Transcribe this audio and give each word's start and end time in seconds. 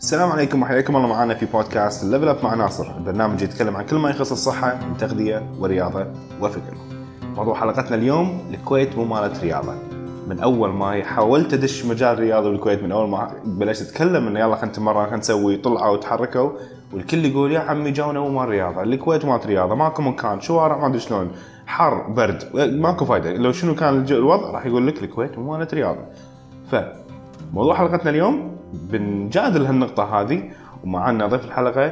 السلام 0.00 0.32
عليكم 0.32 0.62
وحياكم 0.62 0.96
الله 0.96 1.08
معنا 1.08 1.34
في 1.34 1.46
بودكاست 1.46 2.04
ال 2.04 2.08
level 2.08 2.28
up 2.28 2.36
مع 2.42 2.54
ناصر، 2.54 2.96
البرنامج 2.96 3.42
يتكلم 3.42 3.76
عن 3.76 3.86
كل 3.86 3.96
ما 3.96 4.10
يخص 4.10 4.32
الصحة 4.32 4.74
من 4.74 4.96
تغذية 4.96 5.42
ورياضة 5.58 6.06
وفكر. 6.40 6.74
موضوع 7.36 7.54
حلقتنا 7.54 7.96
اليوم 7.96 8.40
الكويت 8.50 8.98
مو 8.98 9.04
مالت 9.04 9.40
رياضة. 9.40 9.74
من 10.28 10.40
أول 10.40 10.70
ما 10.70 11.04
حاولت 11.04 11.54
أدش 11.54 11.84
مجال 11.84 12.12
الرياضة 12.14 12.50
بالكويت 12.50 12.82
من 12.82 12.92
أول 12.92 13.08
ما 13.08 13.30
بلشت 13.44 13.82
أتكلم 13.82 14.26
إنه 14.26 14.40
يلا 14.40 14.56
خلينا 14.56 14.72
نتمرن 14.72 15.02
خلينا 15.04 15.16
نسوي 15.16 15.56
طلعوا 15.56 15.96
وتحركوا 15.96 16.50
والكل 16.92 17.24
يقول 17.24 17.52
يا 17.52 17.60
عمي 17.60 17.90
جونا 17.90 18.20
مو 18.20 18.28
مال 18.28 18.48
رياضة، 18.48 18.82
الكويت 18.82 19.24
مالت 19.24 19.46
رياضة، 19.46 19.74
ماكو 19.74 20.02
مكان، 20.02 20.40
شوارع 20.40 20.78
ما 20.78 20.86
أدري 20.86 21.00
شلون، 21.00 21.30
حر، 21.66 22.02
برد، 22.08 22.42
ماكو 22.54 23.04
فايدة، 23.04 23.32
لو 23.32 23.52
شنو 23.52 23.74
كان 23.74 24.04
الوضع 24.10 24.50
راح 24.50 24.66
يقول 24.66 24.86
لك 24.86 25.02
الكويت 25.02 25.38
مو 25.38 25.56
مالت 25.56 25.74
رياضة. 25.74 26.00
ف 26.70 26.76
موضوع 27.52 27.74
حلقتنا 27.74 28.10
اليوم 28.10 28.49
بنجادل 28.72 29.66
هالنقطة 29.66 30.20
هذه 30.20 30.50
ومعنا 30.84 31.26
ضيف 31.26 31.44
الحلقة 31.44 31.86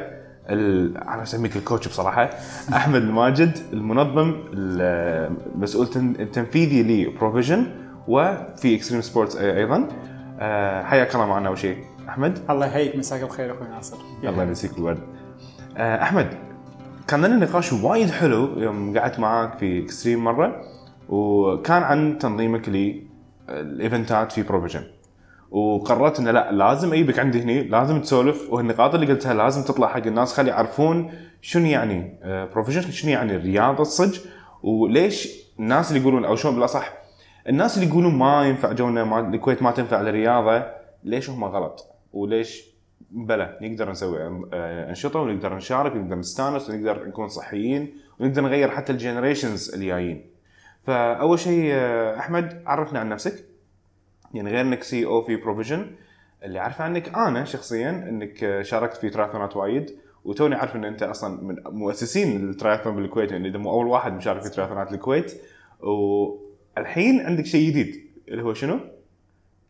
ال... 0.49 0.97
أنا 0.97 1.23
أسميك 1.23 1.55
ال 1.55 1.60
coach 1.60 1.87
بصراحة 1.87 2.29
أحمد 2.73 3.01
الماجد 3.01 3.57
المنظم 3.73 4.35
المسؤول 4.53 5.85
التن- 5.85 6.19
التنفيذي 6.19 7.05
ل 7.05 7.11
Provision 7.11 7.67
وفي 8.07 8.75
Extreme 8.75 9.01
Sports 9.01 9.35
أيضا. 9.37 9.87
آه، 10.39 10.83
حياك 10.83 11.15
الله 11.15 11.25
معنا 11.27 11.47
أول 11.47 11.57
شيء. 11.57 11.77
أحمد؟ 12.09 12.39
الله 12.49 12.65
يحييك 12.65 12.95
مساك 12.95 13.23
بخير 13.23 13.53
أخوي 13.53 13.67
ناصر. 13.67 13.97
الله 14.23 14.43
يمسيك 14.43 14.73
بالورد. 14.73 14.99
آه، 15.77 16.01
أحمد 16.03 16.27
كان 17.07 17.25
لنا 17.25 17.35
نقاش 17.45 17.73
وايد 17.73 18.09
حلو 18.09 18.59
يوم 18.59 18.97
قعدت 18.97 19.19
معاك 19.19 19.57
في 19.57 19.83
Extreme 19.83 20.23
مرة 20.23 20.61
وكان 21.09 21.83
عن 21.83 22.17
تنظيمك 22.17 22.69
لل 23.49 23.67
events 23.67 24.22
ات 24.22 24.31
في 24.31 24.43
Provision 24.43 24.83
وقررت 25.51 26.19
انه 26.19 26.31
لا 26.31 26.51
لازم 26.51 26.93
اجيبك 26.93 27.19
عندي 27.19 27.41
هني 27.41 27.63
لازم 27.63 28.01
تسولف 28.01 28.53
والنقاط 28.53 28.93
اللي 28.93 29.05
قلتها 29.05 29.33
لازم 29.33 29.63
تطلع 29.63 29.87
حق 29.87 30.07
الناس. 30.07 30.33
خلي 30.33 30.49
يعرفون 30.49 31.11
شنو 31.41 31.65
يعني 31.65 32.19
Provision 32.23 32.91
شنو 32.91 33.11
يعني 33.11 33.35
الرياضة 33.35 33.81
الصج 33.81 34.19
وليش 34.63 35.29
الناس 35.59 35.89
اللي 35.89 36.01
يقولون 36.01 36.25
أو 36.25 36.35
شلون 36.35 36.55
بالأصح 36.55 36.93
الناس 37.49 37.77
اللي 37.77 37.89
يقولون 37.89 38.15
ما 38.15 38.45
ينفع 38.45 38.71
جونا 38.71 39.03
ما 39.03 39.19
الكويت 39.19 39.63
ما 39.63 39.71
تنفع 39.71 40.01
للرياضة 40.01 40.65
ليش 41.03 41.29
هم 41.29 41.45
غلط؟ 41.45 41.87
وليش 42.13 42.63
بلى 43.11 43.57
نقدر 43.61 43.91
نسوي 43.91 44.21
آه، 44.53 44.89
أنشطة 44.89 45.19
ونقدر 45.19 45.55
نشارك 45.55 45.95
ونقدر 45.95 46.15
نستانس 46.15 46.69
ونقدر 46.69 47.07
نكون 47.07 47.27
صحيين 47.27 47.93
ونقدر 48.19 48.41
نغير 48.41 48.69
حتى 48.69 48.91
ال 48.91 48.98
generations 48.98 49.73
اللي 49.73 49.87
جايين 49.87 50.25
فأول 50.83 51.39
شيء 51.39 51.69
آه، 51.73 52.19
أحمد 52.19 52.61
عرفنا 52.65 52.99
عن 52.99 53.09
نفسك. 53.09 53.48
يعني 54.33 54.51
غير 54.51 54.61
إنك 54.61 54.83
CEO 54.83 55.21
في 55.21 55.35
Provision 55.35 55.91
اللي 56.43 56.59
اعرفه 56.59 56.83
عنك 56.83 57.15
أنا 57.17 57.45
شخصيا 57.45 57.89
إنك 57.89 58.61
شاركت 58.61 58.97
في 58.97 59.09
تراثونات 59.09 59.57
وايد 59.57 59.95
وتوني 60.25 60.55
عارف 60.55 60.75
إن 60.75 60.85
أنت 60.85 61.03
أصلا 61.03 61.43
من 61.43 61.55
مؤسسين 61.65 62.49
التراثون 62.49 62.95
بالكويت 62.95 63.31
يعني 63.31 63.47
إذا 63.47 63.57
مو 63.57 63.71
أول 63.71 63.87
واحد 63.87 64.13
مشارك 64.13 64.41
في 64.41 64.49
تراثونات 64.49 64.93
الكويت 64.93 65.41
والحين 65.79 67.19
عندك 67.19 67.45
شيء 67.45 67.69
جديد 67.69 68.05
اللي 68.27 68.43
هو 68.43 68.53
شنو؟ 68.53 68.79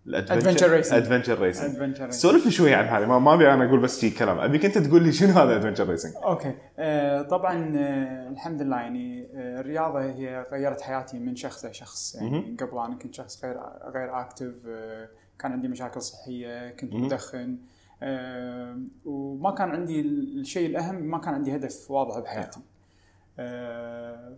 Adventure 0.07 0.69
racing. 0.69 0.93
adventure 0.93 1.39
racing 1.41 2.09
سولف 2.11 2.47
شوي 2.47 2.73
عن 2.73 2.85
هذا 2.85 3.05
ما 3.05 3.33
أبي 3.33 3.53
أنا 3.53 3.65
أقول 3.65 3.79
بس 3.79 3.99
شي 3.99 4.09
كلام. 4.09 4.39
ابيك 4.39 4.65
انت 4.65 4.77
تقول 4.77 5.03
لي 5.03 5.11
شنو 5.11 5.29
هذا 5.33 5.55
adventure 5.55 5.89
racing 5.89 6.13
أوكي. 6.23 6.53
آه 6.79 7.21
طبعا 7.21 7.73
آه 7.77 8.29
الحمد 8.29 8.61
لله 8.61 8.77
يعني 8.77 9.27
آه 9.35 9.59
الرياضة 9.59 10.01
هي 10.01 10.45
غيرت 10.51 10.81
حياتي 10.81 11.19
من 11.19 11.35
شخص 11.35 11.65
لشخص 11.65 12.15
يعني 12.15 12.57
قبل 12.59 12.77
أنا 12.77 12.95
كنت 12.95 13.13
شخص 13.15 13.45
غير 13.45 13.57
غير 13.93 14.21
active 14.21 14.53
آه 14.67 15.09
كان 15.39 15.51
عندي 15.51 15.67
مشاكل 15.67 16.01
صحية 16.01 16.69
كنت. 16.69 16.93
مدخن 16.93 17.57
آه 18.03 18.77
وما 19.05 19.51
كان 19.55 19.69
عندي 19.69 20.01
الشيء 20.01 20.67
الأهم 20.69 20.95
ما 20.95 21.17
كان 21.17 21.33
عندي 21.33 21.55
هدف 21.55 21.91
واضح 21.91 22.19
بحياتي. 22.19 22.59
آه، 22.59 22.78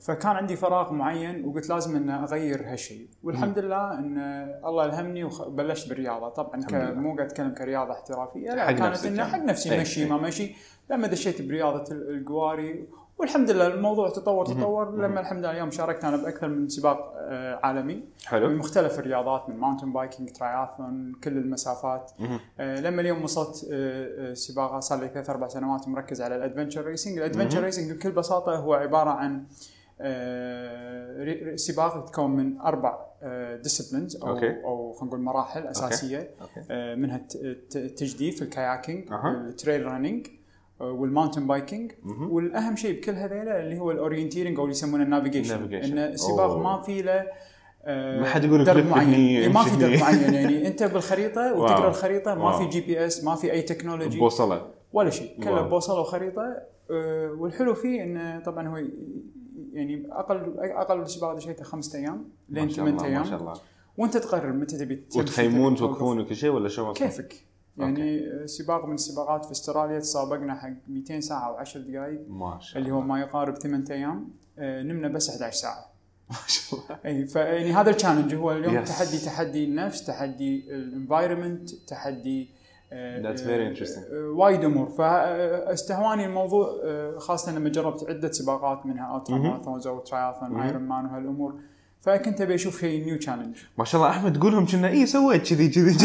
فكان 0.01 0.31
عندي 0.35 0.56
فراغ 0.56 0.94
معين 0.94 1.45
وقلت 1.45 1.69
لازم 1.69 1.95
ان 1.95 2.09
أغير 2.09 2.62
هالشيء 2.72 3.07
والحمد 3.23 3.59
لله 3.59 3.94
إن 4.00 4.17
الله 4.66 4.85
ألهمني 4.85 5.23
وبلشت 5.23 5.89
بالرياضة 5.89 6.29
طبعا. 6.29 6.59
مو 6.94 7.16
قاعد 7.16 7.28
أتكلم 7.28 7.53
كرياضة 7.53 7.91
احترافية 7.94 8.50
لا 8.53 8.66
حق 8.66 8.72
كانت 8.72 9.06
انه 9.06 9.17
يعني. 9.17 9.31
حق 9.31 9.40
نفسي 9.40 9.72
أي، 9.72 9.81
مشي 9.81 10.03
أي. 10.03 10.09
ما 10.09 10.17
مشي 10.17 10.56
لما 10.91 11.07
دشيت 11.07 11.41
برياضة 11.41 11.91
ال- 11.94 12.17
القواري 12.17 12.88
والحمد 13.21 13.51
لله 13.51 13.67
الموضوع 13.67 14.09
تطور 14.09 14.45
تطور. 14.45 14.95
لما 14.95 15.19
الحمد 15.19 15.39
لله 15.39 15.51
اليوم 15.51 15.71
شاركت 15.71 16.03
أنا 16.05 16.17
بأكثر 16.17 16.47
من 16.47 16.69
سباق 16.69 17.13
آه، 17.17 17.59
عالمي. 17.63 17.93
من 17.95 18.03
حلو 18.25 18.49
مختلف 18.49 18.99
الرياضات 18.99 19.49
من 19.49 19.57
mountain 19.57 19.94
biking 19.94 20.29
triathlon 20.29 21.13
كل 21.23 21.37
المسافات. 21.37 22.11
آه، 22.59 22.79
لما 22.79 23.01
اليوم 23.01 23.23
وصلت 23.23 23.67
آه، 23.71 24.33
سباقه 24.33 24.79
صار 24.79 24.99
لي 24.99 25.07
ثلاث 25.07 25.29
أربع 25.29 25.47
سنوات 25.47 25.87
مركز 25.87 26.21
على 26.21 26.35
ال 26.35 26.41
adventure 26.41 26.85
racing، 26.85 27.17
ال 27.17 27.22
adventure 27.22 27.63
racing 27.63 27.91
بكل 27.91 28.11
بساطة 28.11 28.55
هو 28.55 28.73
عبارة 28.73 29.09
عن 29.09 29.43
سباق 31.55 31.97
يتكون 32.05 32.31
من 32.31 32.61
أربع 32.61 32.99
disciplines 33.63 34.16
أو 34.15 34.29
أوكي. 34.29 34.63
أو 34.63 34.91
خلينا 34.93 35.05
نقول 35.07 35.21
مراحل 35.21 35.67
أساسية. 35.67 36.29
أوكي. 36.41 36.95
منها 36.95 37.17
الت- 37.17 37.35
الت- 37.35 37.75
التجديف 37.75 38.41
ال 38.41 38.48
kayaking. 38.48 39.11
ال 39.25 39.35
trail 39.35 39.85
running 39.85 40.27
وال 40.81 40.95
mountain 40.95 41.47
biking. 41.47 41.91
والأهم 42.29 42.75
شيء 42.75 42.97
بكل 42.97 43.11
هذيلا 43.11 43.59
اللي 43.59 43.79
هو 43.79 43.91
ال 43.91 43.97
orienteering 43.97 44.57
أو 44.57 44.63
اللي 44.63 44.75
يسمونه 44.75 45.03
ال 45.03 45.09
navigation. 45.09 45.73
إن 45.73 45.97
السباق. 45.97 46.57
ما 46.57 46.81
في 46.81 47.01
له 47.01 47.25
آه، 47.83 48.19
ما 48.19 48.25
حد 48.25 48.43
يقول 48.43 48.63
درب 48.63 48.85
معين 48.85 49.13
إيه، 49.13 49.49
ما 49.49 49.63
في 49.63 49.77
درب. 49.77 49.99
معين 49.99 50.33
يعني 50.33 50.67
أنت 50.67 50.83
بالخريطة. 50.83 51.53
وتقرأ 51.57 51.89
الخريطة 51.89 52.35
ما. 52.35 52.51
في 52.51 52.65
GPS 52.66 53.23
ما 53.23 53.35
في 53.35 53.51
أي 53.51 53.61
technology 53.61 54.19
بوصلة 54.19 54.67
ولا 54.93 55.09
شيء 55.09 55.43
كله. 55.43 55.61
بوصلة 55.61 55.99
وخريطة 55.99 56.57
آه، 56.91 57.31
والحلو 57.39 57.73
فيه 57.73 58.03
انه 58.03 58.39
طبعا 58.39 58.67
هو 58.67 58.77
يعني 59.73 60.07
أقل 60.11 60.53
أقل 60.59 61.09
سباق 61.09 61.33
دشيته 61.33 61.63
خمسة 61.63 61.99
أيام 61.99 62.29
لين 62.49 62.63
الله 62.63 62.75
ثمانية 62.75 62.91
ما 62.91 63.23
شاء 63.23 63.33
أيام 63.33 63.39
الله 63.39 63.53
وأنت 63.97 64.17
تقرر 64.17 64.53
متى 64.53 64.77
تبي 64.77 65.03
وتخيمون. 65.15 65.75
توقفون 65.75 66.19
وكل 66.19 66.35
شيء 66.35 66.49
ولا 66.49 66.69
شو؟ 66.69 66.93
كيفك 66.93 67.35
يعني 67.77 68.27
آه، 68.27 68.45
سباق 68.45 68.85
من 68.85 68.93
السباقات 68.93 69.45
في 69.45 69.51
أستراليا 69.51 69.99
تسابقنا 69.99 70.55
حق 70.55 70.69
200 70.87 71.19
ساعة 71.19 71.63
و10 71.63 71.77
دقائق 71.77 72.19
ما 72.29 72.57
شاء 72.61 72.77
اللي 72.77 72.89
الله 72.91 73.01
هو 73.01 73.07
ما 73.07 73.19
يقارب 73.21 73.55
8 73.57 73.85
أيام 73.91 74.29
آه، 74.59 74.83
نمنا 74.83 75.07
بس 75.07 75.29
11 75.29 75.55
ساعة 75.57 75.91
ما 76.31 76.35
شاء 76.47 76.79
الله 76.79 76.99
إي 77.05 77.25
فيعني 77.25 77.73
هذا 77.73 77.89
ال 77.89 77.94
challenge 77.94 78.35
هو 78.35 78.51
اليوم 78.51 78.85
Yes. 78.85 78.87
تحدي 78.87 79.17
تحدي 79.25 79.63
النفس 79.65 80.05
تحدي 80.05 80.73
ال 80.73 80.81
environment 80.81 81.69
تحدي 81.69 82.49
آه، 82.93 83.21
That's 83.35 83.39
very 83.39 83.77
interesting. 83.79 84.13
آه، 84.13 84.29
وايد 84.35 84.63
أمور 84.63 84.89
فاستهواني 84.89 86.25
الموضوع 86.25 86.79
خاصة 87.17 87.55
لما 87.55 87.69
جربت 87.69 88.05
عدة 88.09 88.31
سباقات 88.31 88.85
منها 88.85 89.17
ultra. 89.17 89.38
marathons 89.38 89.88
أو 89.87 89.99
ترايثون 89.99 90.49
مهم. 90.49 90.61
Ironman 90.61 91.05
وهالأمور 91.05 91.59
فكنت 92.01 92.41
أبي 92.41 92.56
أشوف 92.56 92.79
شيء 92.79 93.06
new 93.05 93.17
challenge 93.17 93.57
ما 93.78 93.85
شاء 93.85 94.01
الله 94.01 94.12
أحمد 94.12 94.38
قولهم 94.38 94.66
كنا 94.66 94.89
اي 94.89 95.06
سويت 95.06 95.50
كذي 95.50 95.69
كذي. 95.69 95.97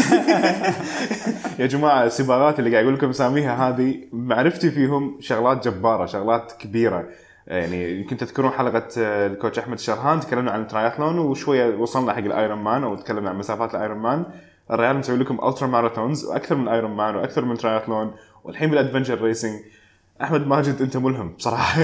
يا 1.59 1.65
جماعة 1.65 2.03
السباقات 2.03 2.59
اللي 2.59 2.71
قاعد 2.71 2.83
أقول 2.83 2.95
لكم 2.95 3.09
اساميها 3.09 3.69
هذه 3.69 3.95
معرفتي 4.13 4.71
فيهم 4.71 5.17
شغلات 5.19 5.67
جبارة 5.67 6.05
شغلات 6.05 6.51
كبيرة. 6.51 7.09
يعني 7.47 7.99
يمكن 7.99 8.17
تذكرون 8.17 8.51
حلقة 8.51 8.87
آه، 8.97 9.27
ال 9.27 9.32
coach 9.32 9.59
أحمد 9.59 9.73
الشرهان 9.73 10.19
تكلمنا 10.19 10.51
عن 10.51 10.61
الترايثلون 10.61 11.19
وشوية 11.19 11.75
وصلنا 11.75 12.13
حق 12.13 12.19
ال 12.19 12.59
Ironman 12.59 12.83
وتكلمنا 12.83 13.29
عن 13.29 13.37
مسافات 13.37 13.75
ال 13.75 13.97
Ironman. 13.97 14.25
الريال 14.71 14.97
مسوي 14.97 15.17
لكم 15.17 15.47
ultra 15.47 15.67
marathons 15.67 16.25
وأكثر 16.25 16.55
من 16.55 16.67
Ironman 16.67 17.15
وأكثر 17.15 17.45
من 17.45 17.57
ترايثلون 17.57 18.13
والحين 18.43 18.69
بال 18.69 18.78
adventure 18.78 19.21
racing 19.21 19.59
أحمد 20.21 20.47
ماجد 20.47 20.81
أنت 20.81 20.97
ملهم 20.97 21.33
بصراحة. 21.33 21.83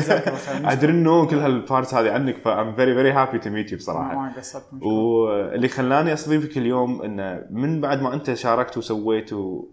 didn't 0.75 1.05
know 1.05 1.25
كل 1.29 1.39
هال 1.39 1.55
parts 1.55 1.94
هذه 1.94 2.11
عنك 2.11 2.38
ف 2.38 2.47
I'm 2.47 2.75
very 2.77 2.94
very 2.94 3.11
happy 3.13 3.44
to 3.45 3.49
meet 3.49 3.71
you 3.71 3.75
بصراحة. 3.75 4.33
واللي 4.81 5.67
خلاني 5.67 6.13
أستضيفك 6.13 6.57
اليوم 6.57 7.02
انه 7.02 7.46
من 7.52 7.81
بعد 7.81 8.02
ما 8.02 8.13
أنت 8.13 8.34
شاركت 8.34 8.78
وسويت 8.78 9.34
و 9.34 9.66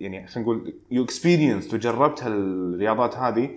يعني 0.00 0.26
خلينا 0.26 0.50
نقول 0.50 0.74
your 0.90 1.04
experience 1.04 1.74
وجربت 1.74 2.22
هالرياضات 2.22 3.16
هذه 3.16 3.50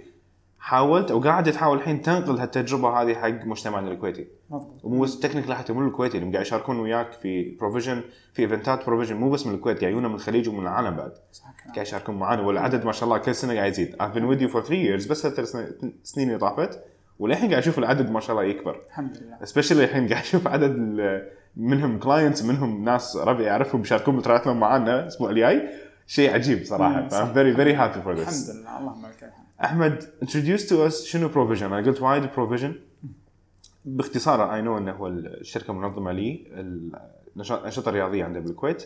حاولت 0.60 1.12
أو 1.12 1.20
قاعد 1.20 1.52
تحاول 1.52 1.78
الحين 1.78 2.02
تنقل 2.02 2.40
هالتجربة 2.40 3.02
هذه 3.02 3.14
حق 3.14 3.46
مجتمعنا 3.46 3.92
الكويتي. 3.92 4.28
مضبوط. 4.50 4.86
ومو 4.86 5.04
بس 5.04 5.20
technically 5.20 5.56
حتى 5.56 5.74
مو 5.74 5.88
الكويتي 5.88 6.18
اللي 6.18 6.32
قاعد 6.32 6.46
يشاركون 6.46 6.80
وياك 6.80 7.12
في 7.12 7.56
بروفيجن 7.60 8.02
في 8.34 8.42
event 8.42 8.78
ات 8.78 8.86
بروفيجن 8.86 9.16
مو 9.16 9.30
بس 9.30 9.48
من 9.48 9.54
الكويت 9.54 9.80
قاعد 9.80 9.92
يجونا 9.92 10.08
من 10.08 10.16
الخليج 10.16 10.50
ومن 10.50 10.60
العالم 10.60 10.96
بعد. 10.96 11.12
قاعد 11.66 11.88
يشاركون 11.88 12.20
معنا 12.20 12.42
والعدد 12.42 12.86
ما 12.86 12.92
شاء 12.92 13.04
الله 13.04 13.18
كل 13.18 13.36
سنة 13.36 13.54
قاعد 13.54 13.72
يزيد. 13.72 13.96
I've 13.96 14.16
been 14.16 14.26
with 14.34 14.42
you 14.42 14.54
for 14.54 14.68
three 14.68 14.84
years 14.88 15.10
بس 15.10 15.26
هالثلاث 15.26 15.56
سنين- 16.04 16.28
اللي 16.28 16.38
طافت 16.38 16.80
وللحين 17.20 17.50
قاعد 17.50 17.62
أشوف 17.62 17.80
العدد 17.80 18.12
ما 18.12 18.20
شاء 18.20 18.32
الله 18.32 18.50
يكبر. 18.50 18.82
الحمد 18.88 19.18
لله. 19.18 19.46
especially 19.46 19.84
الحين 19.84 20.08
قاعد 20.08 20.22
أشوف 20.22 20.48
عدد 20.48 20.76
منهم 21.58 22.00
clients 22.00 22.44
منهم 22.44 22.84
ناس 22.84 23.18
ربعي 23.18 23.50
اعرفهم 23.50 23.82
بيشاركون 23.82 24.16
بالتراثلون 24.16 24.60
معانا 24.60 25.00
الأسبوع 25.00 25.30
الجاي. 25.30 25.70
شيء 26.08 26.34
عجيب 26.34 26.66
صراحة. 26.66 27.10
I'm 27.10 27.34
very 27.36 27.58
very 27.58 27.76
happy 27.76 28.02
for 28.06 28.16
this. 28.16 28.28
الحمد 28.28 28.60
لله. 28.60 28.80
اللهم 28.80 29.06
لك 29.06 29.24
الحمد 29.24 29.39
أحمد 29.64 30.04
introduce 30.26 30.62
to 30.70 30.74
us 30.90 31.04
شنو 31.06 31.28
بروفيجن 31.28 31.66
أنا 31.74 31.86
قلت 31.88 32.02
وايد 32.02 32.24
بروفيجن 32.36 32.76
باختصار 33.86 34.56
I 34.56 34.62
know 34.62 34.78
إنه 34.78 34.92
هو 34.92 35.08
الشركة 35.08 35.72
المنظمة 35.72 36.12
لي 36.12 36.48
النشاط- 37.36 37.60
الانشطه 37.60 37.90
الرياضيه 37.90 38.24
عندنا 38.24 38.44
بالكويت. 38.44 38.84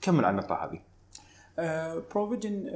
كمل 0.00 0.24
عن 0.24 0.34
النقطة 0.38 0.54
هذه 0.54 0.80
بروفيجن 2.14 2.68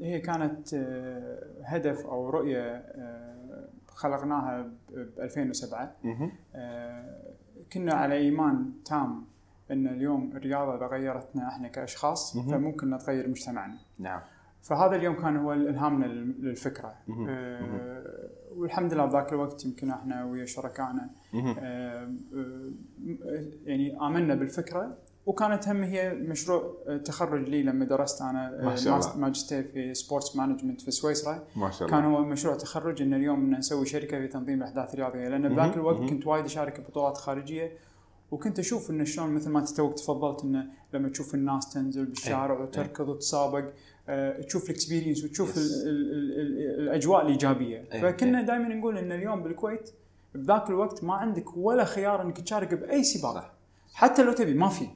هي 0.00 0.20
كانت 0.20 0.74
آه، 0.74 1.42
هدف 1.64 2.06
أو 2.06 2.30
رؤية 2.30 2.62
آه، 2.62 3.64
خلقناها 3.88 4.62
ب 4.90 5.20
2007 5.20 5.92
مهم. 6.04 6.32
آه، 6.54 7.22
كنا 7.72 7.94
على 7.94 8.14
إيمان 8.14 8.70
تام 8.84 9.24
إن 9.70 9.86
اليوم 9.86 10.32
الرياضة 10.36 10.76
اذا 10.76 10.86
غيرتنا 10.86 11.48
إحنا 11.48 11.68
كأشخاص. 11.68 12.38
فممكن 12.38 12.86
إنها 12.86 12.98
تغير 12.98 13.28
مجتمعنا. 13.28 13.74
نعم 13.98 14.20
فهذا 14.66 14.96
اليوم 14.96 15.14
كان 15.14 15.36
هو 15.36 15.52
الهامنا 15.52 16.06
لل- 16.06 16.34
للفكرة. 16.42 16.94
آه، 17.28 18.28
والحمد 18.56 18.94
لله 18.94 19.04
بذاك 19.06 19.32
الوقت 19.32 19.64
يمكن 19.64 19.90
إحنا 19.90 20.24
ويا 20.24 20.44
شركائنا. 20.44 21.10
آه، 21.34 22.10
آه، 22.36 22.70
يعني 23.66 23.98
آمنا 24.00 24.34
بالفكرة 24.34 24.96
وكانت 25.26 25.68
هم 25.68 25.82
هي 25.82 26.14
مشروع 26.14 26.74
آه، 26.88 26.96
تخرج 26.96 27.48
لي 27.48 27.62
لما 27.62 27.84
درست 27.84 28.22
أنا 28.22 28.60
آه، 28.60 28.64
ما 28.64 28.76
شاء 28.76 28.96
الله. 28.98 29.16
ماجستير 29.16 29.62
في 29.62 29.94
sports 29.94 30.36
management 30.36 30.80
في 30.80 30.90
سويسرا 30.90 31.42
ما 31.56 31.70
شاء 31.70 31.88
كان 31.88 32.04
الله 32.04 32.18
هو 32.18 32.24
مشروع 32.24 32.56
تخرج 32.56 33.02
إن 33.02 33.14
اليوم 33.14 33.44
إن 33.44 33.58
نسوي 33.58 33.86
شركة 33.86 34.18
في 34.18 34.28
تنظيم 34.28 34.58
الأحداث 34.58 34.94
الرياضية 34.94 35.28
لأن. 35.28 35.48
بذاك 35.54 35.74
الوقت. 35.76 36.10
كنت 36.10 36.26
وايد 36.26 36.44
أشارك 36.44 36.80
ببطولات 36.80 37.16
خارجية 37.16 37.72
وكنت 38.30 38.58
أشوف 38.58 38.90
انه 38.90 39.04
شلون 39.04 39.30
مثل 39.34 39.50
ما 39.50 39.58
انت 39.58 39.68
توك 39.68 39.94
تفضلت 39.94 40.44
إنه 40.44 40.66
لما 40.92 41.08
تشوف 41.08 41.34
الناس 41.34 41.72
تنزل 41.72 42.04
بالشارع 42.04 42.60
وتركض 42.60 43.08
وتسابق 43.08 43.64
تشوف 44.46 44.64
ال 44.64 44.69
experience 44.69 45.24
وتشوف 45.24 45.54
Yes. 45.54 45.58
ال 45.58 45.62
ال 45.88 46.12
ال 46.12 46.40
ال 46.40 46.80
الأجواء 46.88 47.22
الإيجابية 47.22 47.84
أي. 47.92 48.00
فكنا 48.00 48.42
دائما 48.42 48.68
نقول 48.74 48.98
إن 48.98 49.12
اليوم 49.12 49.42
بالكويت 49.42 49.90
بذاك 50.34 50.70
الوقت 50.70 51.04
ما 51.04 51.14
عندك 51.14 51.56
ولا 51.56 51.84
خيار 51.84 52.22
إنك 52.22 52.40
تشارك 52.40 52.74
بأي 52.74 53.02
سباق 53.02 53.34
صح. 53.34 53.52
حتى 53.94 54.22
لو 54.24 54.32
تبي 54.32 54.54
ما 54.54 54.68
في. 54.68 54.86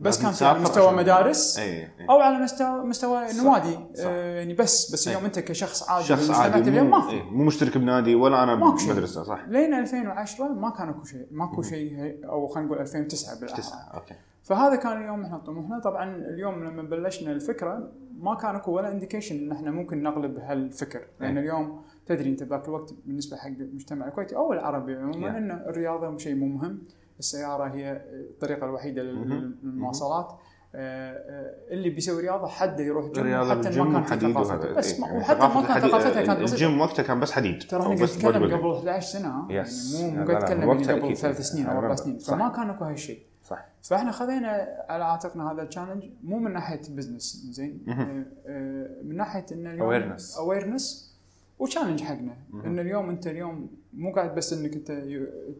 بس 0.00 0.22
كان 0.22 0.48
على 0.48 0.58
مستوى 0.58 0.86
عشان- 0.86 0.96
مدارس 0.98 1.58
اي 1.58 1.82
اي 1.82 1.88
أو 2.10 2.20
على 2.20 2.38
مستوى 2.38 2.84
مستوى 2.84 3.28
صح. 3.28 3.42
نوادي 3.44 3.72
صح. 3.94 4.04
آه 4.06 4.36
يعني 4.38 4.54
بس 4.54 4.92
بس. 4.92 5.08
اليوم 5.08 5.24
أنت 5.24 5.38
كشخص 5.38 5.88
عادي 5.90 6.04
شخص 6.06 6.30
عادي 6.30 6.70
اليوم 6.70 6.90
ما 6.90 7.00
في 7.00 7.10
إيه، 7.10 7.22
مو 7.22 7.44
مشترك 7.44 7.78
بنادي 7.78 8.14
ولا 8.14 8.42
أنا. 8.42 8.54
بمدرسة 8.54 9.22
صح 9.22 9.44
لين 9.48 9.74
2010 9.74 10.48
ما 10.48 10.70
كان 10.70 10.88
أكو 10.88 11.04
شيء 11.04 11.26
ماكو 11.30 11.62
شيء 11.62 12.18
أو 12.28 12.46
خلينا 12.46 12.66
نقول 12.68 12.80
2009 12.80 13.40
بالأحرى 13.40 13.64
أوكي 13.94 14.14
فهذا 14.42 14.76
كان 14.76 15.02
اليوم 15.02 15.22
إحنا 15.24 15.38
طموحنا 15.38 15.78
طبعا 15.80 16.16
اليوم 16.16 16.64
لما 16.64 16.82
بلشنا 16.82 17.32
الفكرة 17.32 17.92
ما 18.22 18.34
كان 18.34 18.54
أكو 18.54 18.72
ولا 18.72 18.92
indication 18.92 19.36
إن 19.36 19.52
إحنا 19.52 19.70
ممكن 19.70 20.02
نغلب 20.02 20.38
هالفكر 20.38 21.00
لأن 21.20 21.36
أي. 21.38 21.42
اليوم 21.44 21.82
تدري 22.06 22.30
أنت 22.30 22.42
بذاك 22.42 22.68
الوقت 22.68 22.94
بالنسبة 23.06 23.36
حق 23.36 23.46
المجتمع 23.46 24.06
الكويتي 24.08 24.36
أو 24.36 24.52
العربي 24.52 24.94
عموما. 24.96 25.38
ان 25.38 25.50
الرياضة 25.50 26.16
شيء 26.18 26.34
مو 26.34 26.46
مهم 26.46 26.78
السيارة 27.18 27.64
هي 27.74 28.02
الطريقة 28.12 28.64
الوحيدة. 28.64 29.02
للمواصلات 29.02 30.32
آه، 30.74 31.12
آه، 31.12 31.74
اللي 31.74 31.90
بيسوي 31.90 32.22
رياضة 32.22 32.46
حده 32.46 32.84
يروح 32.84 33.04
جيم 33.12 33.50
حتى 33.50 33.80
ما 33.80 33.92
كان 33.92 34.02
في 34.02 34.10
حديد 34.10 34.32
ثقافته 34.32 34.74
بس 34.74 34.92
إيه، 34.94 35.00
ما 35.00 35.06
يعني 35.06 35.18
وحتى 35.20 35.38
ما 35.40 35.48
ثقافة 35.48 35.80
كان 35.80 35.88
ثقافتها 35.88 36.22
كانت 36.26 36.40
بسيطه 36.42 36.52
الجيم 36.64 36.80
وقتها 36.80 37.02
كان 37.02 37.20
بس 37.20 37.32
حديد 37.32 37.62
ترى 37.62 37.82
إحنا 37.82 37.94
نتكلم. 37.94 38.56
قبل 38.56 38.72
11 38.72 39.06
سنة 39.06 39.48
Yes. 39.48 40.00
يعني 40.00 40.18
مو 40.18 40.26
قاعد 40.26 40.42
نتكلم 40.42 40.60
يعني 40.70 41.00
قبل. 41.00 41.16
ثلاث 41.16 41.40
سنين 41.40 41.66
أو 41.66 41.78
أربع. 41.78 41.94
سنين. 41.94 42.18
فما 42.18 42.48
كان 42.48 42.70
أكو 42.70 42.84
هالشيء 42.84 43.18
صح 43.52 43.68
فاحنا 43.82 44.12
خذينا 44.12 44.68
على 44.88 45.04
عاتقنا 45.04 45.52
هذا 45.52 45.62
ال 45.62 45.66
challenge 45.66 46.04
مو 46.24 46.38
من 46.38 46.52
ناحية 46.52 46.80
business 46.90 47.46
زين. 47.50 47.84
آه، 47.88 48.24
آه، 48.46 49.02
من 49.02 49.16
ناحية 49.16 49.46
إن 49.52 49.66
اليوم 49.66 49.90
Awareness. 49.90 50.38
awareness 50.38 51.12
و 51.58 51.62
challenge 51.62 52.02
حقنا. 52.02 52.36
إن 52.54 52.78
اليوم 52.78 53.10
أنت 53.10 53.26
اليوم 53.26 53.70
مو 53.94 54.12
قاعد 54.12 54.34
بس 54.34 54.52
إنك 54.52 54.74
أنت 54.74 54.92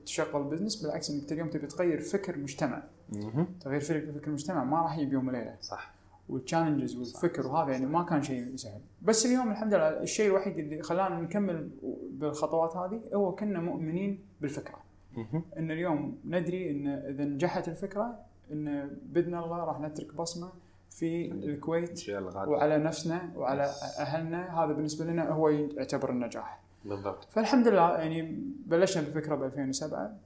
تشغل 0.07 0.43
business 0.45 0.77
بالعكس 0.77 1.11
إنك 1.11 1.21
انت 1.23 1.33
اليوم 1.33 1.49
تبي 1.51 1.67
تغير 1.67 2.01
فكر 2.01 2.39
مجتمع 2.39 2.83
مهم. 3.13 3.47
تغيير 3.61 3.81
فكر 3.81 4.27
المجتمع 4.27 4.65
ما 4.65 4.83
راح 4.83 4.99
يجي 4.99 5.07
بيوم 5.11 5.29
وليلة 5.29 5.57
صح 5.61 5.93
وال 6.29 6.40
challenges 6.40 6.97
والفكر 6.97 7.47
وهذا 7.47 7.73
يعني 7.73 7.87
ما 7.87 8.03
كان 8.03 8.23
شيء 8.23 8.57
سهل 8.57 8.81
بس 9.03 9.27
اليوم 9.27 9.51
الحمد 9.51 9.75
لله 9.75 9.89
الشيء 9.89 10.27
الوحيد 10.31 10.59
اللي 10.59 10.83
خلانا 10.83 11.21
نكمل 11.21 11.71
بالخطوات 12.13 12.77
هذه 12.77 13.01
هو 13.15 13.35
كنا 13.35 13.61
مؤمنين 13.61 14.19
بالفكرة. 14.41 14.82
إن 15.59 15.71
اليوم 15.71 16.19
ندري 16.25 16.71
إن 16.71 16.87
إذا 16.89 17.25
نجحت 17.25 17.69
الفكرة 17.69 18.19
إن 18.53 18.91
بإذن 19.03 19.35
الله 19.35 19.57
راح 19.65 19.81
نترك 19.81 20.15
بصمة 20.15 20.49
في 20.91 21.33
الكويت 21.33 22.11
وعلى 22.49 22.79
نفسنا 22.79 23.33
وعلى 23.37 23.63
أهلنا. 23.99 24.65
هذا 24.65 24.73
بالنسبة 24.73 25.05
لنا 25.05 25.31
هو 25.31 25.49
يعتبر 25.49 26.11
النجاح. 26.11 26.61
بالضبط. 26.85 27.25
فالحمد 27.31 27.69
لله 27.69 27.99
يعني 27.99 28.43
بلشنا 28.67 29.03
بالفكرة 29.03 29.35
ب 29.35 29.43
2007 29.43 30.17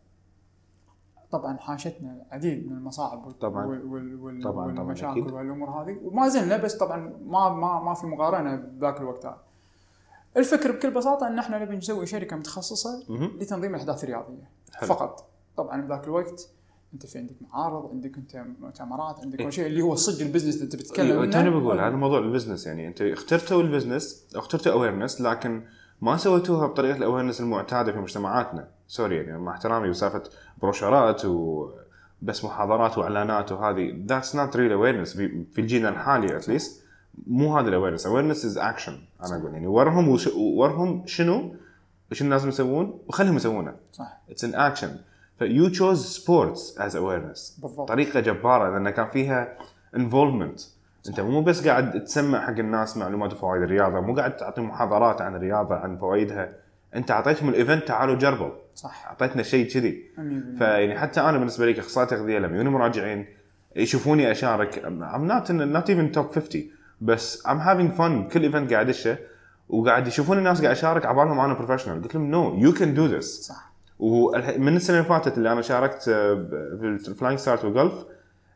طبعا 1.31 1.57
حاشتنا 1.57 2.23
العديد 2.29 2.71
من 2.71 2.77
المصاعب 2.77 3.27
وال- 3.27 3.39
طبعاً. 3.39 3.67
وال 3.67 4.15
وال 4.21 4.43
طبعاً، 4.43 4.53
طبعاً، 4.73 4.81
والمشاكل 4.81 5.21
أكيد. 5.21 5.33
والأمور 5.33 5.71
هذه. 5.71 5.99
وما 6.05 6.29
زلنا 6.29 6.57
بس 6.57 6.77
طبعا 6.77 6.97
ما 7.27 7.49
ما 7.49 7.81
ما 7.83 7.95
في 7.95 8.07
مقارنة 8.07 8.57
بذاك 8.57 9.01
الوقت. 9.01 9.27
هذا. 9.27 9.39
الفكر 10.37 10.73
بكل 10.73 10.91
بساطة 10.91 11.27
إن 11.29 11.39
إحنا 11.39 11.59
نبي 11.59 11.77
نسوي 11.77 12.07
شركة 12.07 12.37
متخصصة. 12.37 13.05
لتنظيم 13.41 13.75
الاحداث 13.75 14.05
الرياضيه 14.05 14.49
حلو. 14.75 14.89
فقط. 14.89 15.29
طبعا 15.57 15.81
بذاك 15.81 16.05
الوقت 16.05 16.51
أنت 16.95 17.07
في 17.07 17.19
عندك 17.19 17.35
معارض 17.41 17.91
عندك 17.91 18.17
أنت 18.17 18.45
مؤتمرات 18.61 19.21
عندك 19.21 19.41
إيه. 19.41 19.47
كل 19.47 19.53
شيء 19.53 19.67
اللي 19.67 19.83
هو 19.83 19.95
صدق 19.95 20.27
ال 20.27 20.30
business 20.30 20.55
اللي 20.55 20.65
أنت 20.65 20.77
بتتكلم 20.77 21.07
أيوه 21.07 21.23
عنه. 21.23 21.33
توني 21.33 21.51
بقول 21.51 21.81
هذا 21.81 21.97
موضوع 21.97 22.19
ال 22.19 22.24
business 22.24 22.67
يعني. 22.67 22.89
أنت 22.89 23.03
اخترتوا 23.03 23.63
ال 23.63 23.70
business 23.70 24.27
أو 24.35 24.41
اخترتوا 24.41 24.73
awareness 24.73 25.21
لكن 25.21 25.63
ما 26.03 26.17
سويتوها 26.17 26.67
بطريقة 26.67 26.97
ال 26.97 27.01
awareness 27.01 27.41
المعتادة 27.41 27.93
في 27.93 27.99
مجتمعاتنا. 27.99 28.69
sorry 28.89 29.17
يعني 29.17 29.39
مع 29.39 29.53
احترامي 29.53 29.89
وسالفه 29.89 30.23
بروشورات 30.63 31.25
وبس 31.25 32.45
محاضرات 32.45 32.99
وإعلانات 32.99 33.53
وهذه. 33.53 34.05
that's 34.07 34.37
not 34.37 34.57
real 34.57 34.73
awareness 34.73 35.17
في 35.17 35.45
في 35.53 35.61
الجيل 35.61 35.87
الحالي 35.87 36.37
at 36.37 36.50
least 36.50 36.83
مو 37.27 37.59
هذا 37.59 37.69
ال 37.69 37.72
awareness, 37.72 38.07
awareness 38.07 38.45
is 38.45 38.59
action 38.59 38.99
أنا 39.27 39.37
أقول 39.37 39.53
يعني. 39.53 39.67
ورهم 39.67 40.09
وش 40.09 40.27
ورهم 40.37 41.07
شنو؟ 41.07 41.55
شنو 42.13 42.31
لازم 42.31 42.49
يسوون؟ 42.49 42.99
وخليهم 43.09 43.37
يسوونه. 43.37 43.75
صح. 43.93 44.19
it's 44.31 44.45
an 44.45 44.55
action. 44.55 44.97
if 45.39 45.69
you 45.69 45.82
choose 45.82 46.07
sports 46.07 46.79
as 46.79 46.97
awareness 46.97 47.59
بالضبط. 47.63 47.89
طريقة 47.89 48.21
جبارة 48.21 48.71
لأن 48.71 48.91
كان 48.91 49.09
فيها 49.09 49.59
involvement 49.97 50.61
أنت 51.09 51.21
مو 51.21 51.43
بس 51.43 51.69
قاعد 51.69 52.05
تسمع 52.05 52.47
حق 52.47 52.59
الناس 52.59 52.97
معلومات 52.97 53.33
وفوائد 53.33 53.63
الرياضة 53.63 54.01
مو 54.01 54.15
قاعد 54.15 54.37
تعطي 54.37 54.61
محاضرات 54.61 55.21
عن 55.21 55.37
الرياضة 55.37 55.75
عن 55.75 55.97
فوائدها 55.97 56.53
أنت 56.95 57.11
أعطيتهم 57.11 57.49
ال 57.49 57.56
event 57.56 57.89
تعالوا 57.89 58.15
جربوا. 58.15 58.51
صح. 58.75 59.07
أعطيتنا 59.07 59.43
شيء 59.43 59.69
كذي. 59.69 60.03
100% 60.17 60.59
فيعني 60.59 60.99
حتى 60.99 61.21
أنا 61.21 61.39
بالنسبة 61.39 61.67
لي 61.67 61.73
كأخصائي 61.73 62.07
تغذية 62.07 62.39
لما 62.39 62.55
يجوني 62.55 62.71
مراجعين 62.71 63.27
يشوفوني 63.77 64.31
أشارك 64.31 64.83
not 64.85 65.49
in, 65.49 65.77
not 65.77 65.89
even 65.91 66.19
top 66.19 66.39
50 66.39 66.71
بس 67.01 67.47
I'm 67.47 67.61
having 67.61 67.99
fun. 67.99 68.33
كل 68.33 68.43
event 68.43 68.73
قاعد 68.73 68.89
ادشه 68.89 69.19
وقاعد 69.69 70.07
يشوفون 70.07 70.39
الناس 70.39 70.63
قاعد 70.63 70.77
اشارك 70.77 71.07
عبالهم 71.07 71.41
أنا 71.41 71.55
professional 71.55 72.03
قلت 72.03 72.15
لهم 72.15 72.31
no 72.31 72.55
you 72.55 72.73
can 72.73 72.95
do 72.95 73.07
this 73.07 73.41
صح. 73.41 73.73
ومن 73.99 74.77
السنة 74.77 74.97
اللي 74.97 75.09
فاتت 75.09 75.39
اللي 75.39 75.53
أنا 75.53 75.63
شاركت 75.63 76.09
آه، 76.09 76.35
في 76.81 77.09
ال 77.09 77.13
flying 77.13 77.39
start 77.39 77.65
والجولف 77.65 78.05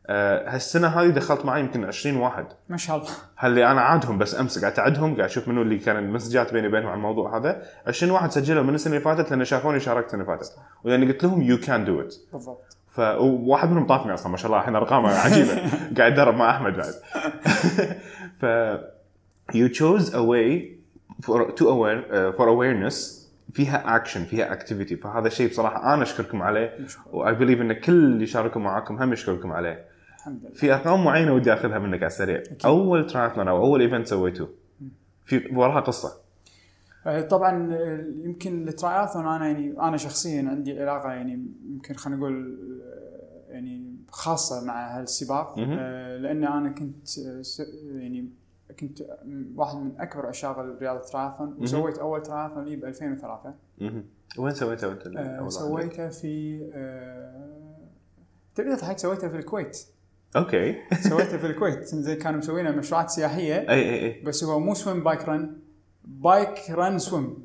هالسنة 0.09 0.87
هذه 0.87 1.07
دخلت 1.07 1.45
معي 1.45 1.59
يمكن 1.59 1.85
20 1.85 2.17
واحد. 2.17 2.45
ما 2.69 2.77
شاء 2.77 2.97
الله. 2.97 3.09
هاللي 3.39 3.71
أنا 3.71 3.81
عادهم 3.81 4.17
بس 4.17 4.39
أمس 4.39 4.59
قاعد 4.59 4.79
أعدهم 4.79 5.15
قاعد 5.15 5.29
أشوف 5.29 5.47
منو 5.47 5.61
اللي 5.61 5.77
كان 5.77 5.97
ال 5.97 6.03
message 6.03 6.47
ات 6.47 6.53
بيني 6.53 6.67
وبينهم 6.67 6.89
عن 6.89 6.97
الموضوع 6.97 7.37
هذا. 7.37 7.63
20 7.87 8.11
واحد 8.11 8.31
سجلوا 8.31 8.63
من 8.63 8.75
السنة 8.75 8.93
اللي 8.93 9.03
فاتت 9.03 9.31
لأن 9.31 9.45
شافوني 9.45 9.79
شاركت 9.79 10.05
السنة 10.05 10.23
اللي 10.23 10.37
فاتت. 10.37 10.55
ولان 10.83 11.07
قلت 11.07 11.23
لهم 11.23 11.41
you 11.41 11.57
can 11.57 11.85
do 11.85 12.01
it 12.01 12.15
بالضبط. 12.33 12.77
فواحد 12.89 13.69
منهم 13.69 13.87
طافني 13.87 14.13
أصلا 14.13 14.31
ما 14.31 14.37
شاء 14.37 14.47
الله 14.47 14.59
الحين 14.59 14.75
أرقامه 14.75 15.09
عجيبة. 15.09 15.55
قاعد 15.97 16.11
اتدرب 16.11 16.35
مع 16.35 16.49
أحمد 16.51 16.73
بعد. 16.73 16.93
ف 18.41 18.45
you 19.53 19.69
chose 19.69 20.13
a 20.13 20.23
way 20.23 20.80
for 21.21 21.51
to 21.51 21.63
aware 21.63 22.01
uh, 22.11 22.37
for 22.37 22.47
awareness 22.47 23.21
فيها 23.51 23.95
اكشن 23.95 24.23
فيها 24.23 24.53
activity 24.53 24.95
فهذا 24.95 25.29
شيء 25.29 25.49
بصراحة 25.49 25.93
أنا 25.93 26.03
أشكركم 26.03 26.41
عليه. 26.41 26.77
و 27.11 27.35
I 27.35 27.38
believe 27.38 27.61
إن 27.61 27.73
كل 27.73 27.93
اللي 27.93 28.25
شاركوا 28.25 28.61
معاكم 28.61 28.97
هم 28.97 29.13
يشكركم 29.13 29.51
عليه. 29.51 29.85
الحمد 30.17 30.39
لله. 30.41 30.53
في 30.53 30.73
ارقام 30.73 31.03
معينة 31.03 31.33
ودي 31.33 31.53
أخذها 31.53 31.79
منك 31.79 31.97
على 31.97 32.07
السريع. 32.07 32.43
أول 32.65 33.07
تراثلون 33.07 33.47
أو 33.47 33.57
أول 33.57 33.81
event 33.81 34.07
سويتوه. 34.07 34.49
في 35.25 35.55
وراها 35.55 35.79
قصة. 35.79 36.21
آه، 37.07 37.21
طبعا 37.21 37.73
آه، 37.73 38.05
يمكن 38.23 38.67
التراياثون 38.67 39.27
أنا 39.27 39.47
يعني 39.47 39.79
أنا 39.79 39.97
شخصيا 39.97 40.49
عندي 40.49 40.81
علاقة 40.81 41.11
يعني 41.11 41.45
يمكن 41.69 41.93
خلينا 41.93 42.19
نقول 42.19 42.59
آه، 42.83 43.53
يعني 43.53 43.95
خاصة 44.09 44.65
مع 44.65 44.99
هالسباق. 44.99 45.59
لأن 45.59 46.43
أنا 46.43 46.69
كنت 46.69 47.17
يعني 47.85 48.29
كنت 48.81 49.01
واحد 49.55 49.75
من 49.75 49.91
أكبر 49.99 50.25
عشاق 50.25 50.59
رياضة 50.59 50.99
التراياثون 50.99 51.55
وسويت 51.59 51.97
أول 51.97 52.23
تراياثون 52.23 52.65
لي 52.65 52.75
ب 52.75 52.85
2003 52.85 53.53
مهم. 53.81 54.05
وين 54.37 54.53
سويته 54.53 54.91
أنت؟ 54.91 55.07
آه،؟ 55.07 55.49
سويته 55.49 56.09
في 56.09 56.59
آه، 56.73 57.77
تبي 58.55 58.75
تضحك 58.75 58.97
سويته 58.97 59.27
في 59.29 59.35
الكويت. 59.35 59.77
أوكي. 60.35 60.75
سويته 61.01 61.37
في 61.37 61.47
الكويت. 61.51 61.83
زي 61.85 62.15
كانوا 62.15 62.39
مسوينه 62.39 62.71
مشروعات 62.71 63.09
سياحية 63.09 63.55
إي 63.55 63.69
إي 63.69 64.05
إي. 64.05 64.21
بس 64.21 64.43
هو 64.43 64.59
مو 64.59 64.73
swim 64.73 65.03
bike 65.03 65.29
run 65.29 65.57
bike 66.05 66.69
run 66.69 66.99
swim 66.99 67.43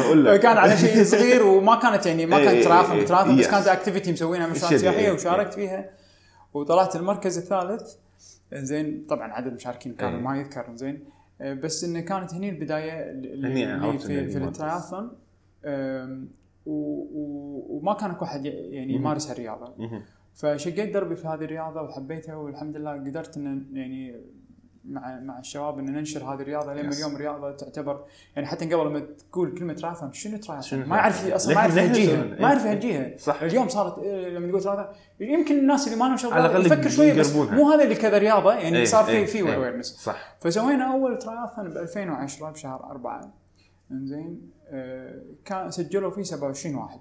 أقول 0.00 0.24
لك. 0.24 0.40
فكان 0.40 0.56
على 0.56 0.76
شيء 0.76 1.04
صغير 1.04 1.46
وما 1.46 1.76
كانت 1.76 2.06
يعني 2.06 2.26
ما 2.26 2.38
كانت 2.44 2.66
إيه، 2.66 3.02
ترايثلون 3.02 3.36
بس. 3.36 3.48
كانت 3.48 3.66
activity 3.66 4.12
مسوينها 4.12 4.46
مشروعات 4.46 4.76
سياحية 4.76 5.12
وشاركت 5.12 5.54
فيها. 5.54 5.90
وطلعت 6.54 6.96
المركز 6.96 7.38
الثالث. 7.38 7.94
زين 8.54 9.06
طبعا 9.08 9.32
عدد 9.32 9.46
المشاركين 9.46 9.94
كانوا 9.94 10.18
إيه. 10.18 10.24
ما 10.24 10.36
يذكر 10.38 10.76
زين 10.76 11.04
آه، 11.40 11.54
بس 11.54 11.84
انه 11.84 12.00
كانت 12.00 12.34
هني 12.34 12.48
البداية 12.50 13.10
اللي 13.10 13.64
هني 13.64 13.98
في, 13.98 14.28
في 14.28 14.38
و- 16.66 17.76
وما 17.76 17.94
كان 17.94 18.10
اكو 18.10 18.24
احد 18.24 18.46
يعني. 18.46 18.92
يمارس 18.94 19.30
هالرياضة 19.30 19.74
مهم. 19.78 20.02
فشقيت 20.34 20.94
دربي 20.94 21.16
في 21.16 21.28
هذه 21.28 21.44
الرياضة 21.44 21.82
وحبيتها 21.82 22.34
والحمد 22.34 22.76
لله 22.76 22.92
قدرت 22.92 23.36
إن 23.36 23.66
يعني 23.72 24.14
مع 24.84 25.20
مع 25.20 25.38
الشباب 25.38 25.78
ان 25.78 25.84
ننشر 25.92 26.24
هذه 26.24 26.40
الرياضة 26.42 26.74
لين 26.74 26.90
Yes. 26.92 26.94
اليوم 26.96 27.14
الرياضة 27.14 27.52
تعتبر 27.52 28.04
يعني 28.36 28.46
حتى 28.48 28.74
قبل 28.74 28.86
لما 28.90 29.00
تقول 29.30 29.54
كلمة 29.58 29.72
تراثون 29.74 30.12
شنو 30.12 30.36
تراثون؟ 30.38 30.84
ما 30.84 30.96
يعرف 30.96 31.26
أصلا 31.32 31.54
ما 31.54 31.60
يعرف 31.60 31.76
يهجيها. 31.76 32.22
ما 32.24 32.36
يعرف 32.48 32.64
يهجيها 32.64 33.16
صح 33.18 33.42
اليوم 33.42 33.68
صارت 33.68 33.98
إيه، 33.98 34.28
لما 34.28 34.48
تقول 34.48 34.62
تراثون 34.62 34.94
يمكن 35.20 35.58
الناس 35.58 35.86
اللي 35.86 35.98
ما 35.98 36.04
لهم 36.04 36.16
شغل 36.16 36.66
يفكر 36.66 36.88
شوية 36.88 37.12
بس. 37.20 37.34
مو 37.36 37.70
هذا 37.70 37.84
اللي 37.84 37.94
كذا 37.94 38.18
رياضة 38.18 38.52
يعني 38.54 38.78
إيه، 38.78 38.84
صار 38.84 39.04
في 39.04 39.10
إيه، 39.10 39.26
في. 39.26 39.54
اويرنس 39.54 39.86
صح 39.86 40.36
فسوينا 40.40 40.92
أول 40.92 41.18
تراثون 41.18 41.68
ب 41.68 41.76
2010 41.76 42.50
بشهر 42.50 42.84
4 42.90 43.32
إنزين 43.90 44.50
آه 44.68 45.22
كان 45.44 45.70
سجلوا 45.70 46.10
فيه 46.10 46.22
27 46.22 46.74
واحد. 46.76 47.00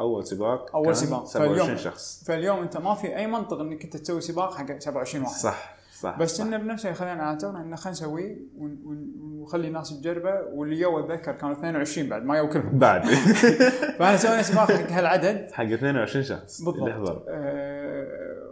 أول 0.00 0.26
سباق 0.26 0.82
كان 0.84 0.94
سباق. 0.94 1.24
27 1.26 1.58
فاليوم- 1.66 1.76
شخص 1.76 2.24
فاليوم 2.26 2.58
أنت 2.58 2.76
ما 2.76 2.94
في 2.94 3.16
أي 3.16 3.26
منطق 3.26 3.60
إنك 3.60 3.84
أنت 3.84 3.96
تسوي 3.96 4.20
سباق 4.20 4.54
حق 4.54 4.78
27 4.78 5.24
واحد 5.24 5.34
صح 5.36 5.75
صح 6.00 6.18
بس. 6.18 6.40
إنه 6.40 6.56
بنفسه 6.56 6.92
خلينا 6.92 7.22
على 7.22 7.38
تونا 7.38 7.60
إنه 7.62 7.76
خلينا 7.76 7.90
نسويه 7.98 8.36
ون- 8.58 8.78
ون- 8.84 9.12
ونخلي 9.20 9.68
الناس 9.68 10.00
تجربه 10.00 10.40
واللي 10.54 10.80
يو 10.80 10.98
أتذكر 11.00 11.32
كانوا 11.32 11.54
22 11.54 12.08
بعد 12.08 12.24
ما 12.24 12.36
يو 12.38 12.48
كلهم 12.48 12.78
بعد 12.86 13.04
فاحنا 13.98 14.16
سوينا 14.16 14.42
سباق 14.42 14.72
حق 14.72 14.90
هالعدد 14.92 15.50
حق 15.52 15.64
22 15.64 16.24
شخص 16.24 16.60
اللي 16.60 16.72
بالضبط 16.72 16.92
حضر 17.08 17.24
آه، 17.28 18.42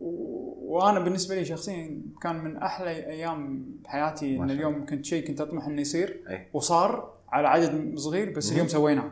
و- 0.00 0.76
وأنا 0.76 1.00
بالنسبة 1.00 1.34
لي 1.34 1.44
شخصيا 1.44 2.00
كان 2.22 2.44
من 2.44 2.56
أحلى 2.56 2.90
أيام 2.90 3.66
بحياتي 3.84 4.38
ما 4.38 4.44
إن 4.44 4.50
اليوم 4.50 4.86
كنت 4.86 5.04
شيء 5.04 5.26
كنت 5.26 5.40
أطمح 5.40 5.66
إنه 5.66 5.80
يصير 5.80 6.24
أي. 6.30 6.46
وصار 6.52 7.14
على 7.28 7.48
عدد 7.48 7.98
صغير 7.98 8.32
بس. 8.36 8.52
اليوم 8.52 8.68
سويناه. 8.68 9.10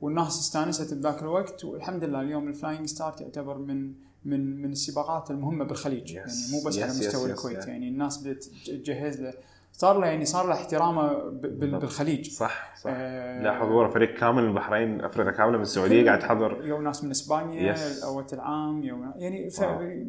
والناس 0.00 0.40
استانست 0.40 0.94
بذاك 0.94 1.22
الوقت 1.22 1.64
والحمد 1.64 2.04
لله 2.04 2.20
اليوم 2.20 2.48
ال 2.48 2.53
flying 2.53 2.86
start 2.86 3.12
تعتبر 3.12 3.58
من 3.58 3.92
من 4.24 4.62
من 4.62 4.72
السباقات 4.72 5.30
المهمة 5.30 5.64
بالخليج 5.64 6.08
Yes. 6.12 6.16
يعني 6.16 6.30
مو 6.52 6.68
بس 6.68 6.78
على 6.78 6.92
Yes, 6.92 6.96
مستوى 6.96 7.22
yes, 7.22 7.26
yes, 7.26 7.30
الكويت 7.30 7.64
yeah. 7.64 7.68
يعني 7.68 7.88
الناس 7.88 8.18
بتجهز 8.18 9.20
له 9.20 9.32
صار 9.72 9.98
له 9.98 10.06
يعني 10.06 10.24
صار 10.24 10.46
له 10.46 10.52
احترامه. 10.54 11.30
بالخليج 11.30 12.30
صح 12.30 12.76
صح 12.76 12.90
آه، 12.94 13.42
لا 13.42 13.58
حضور 13.60 13.88
فريق 13.88 14.14
كامل 14.14 14.42
من 14.42 14.48
البحرين 14.48 15.00
افرقة 15.04 15.30
كاملة 15.32 15.56
من 15.56 15.62
السعودية 15.62 16.04
قاعد 16.06 16.18
تحضر 16.18 16.66
you 16.66 16.80
ناس 16.82 17.04
من 17.04 17.10
إسبانيا 17.10 17.74
Yes. 17.74 17.78
الاوت 17.98 18.32
العام 18.34 18.82
you 18.82 18.98
يعني 19.16 19.50
ف. 19.50 19.60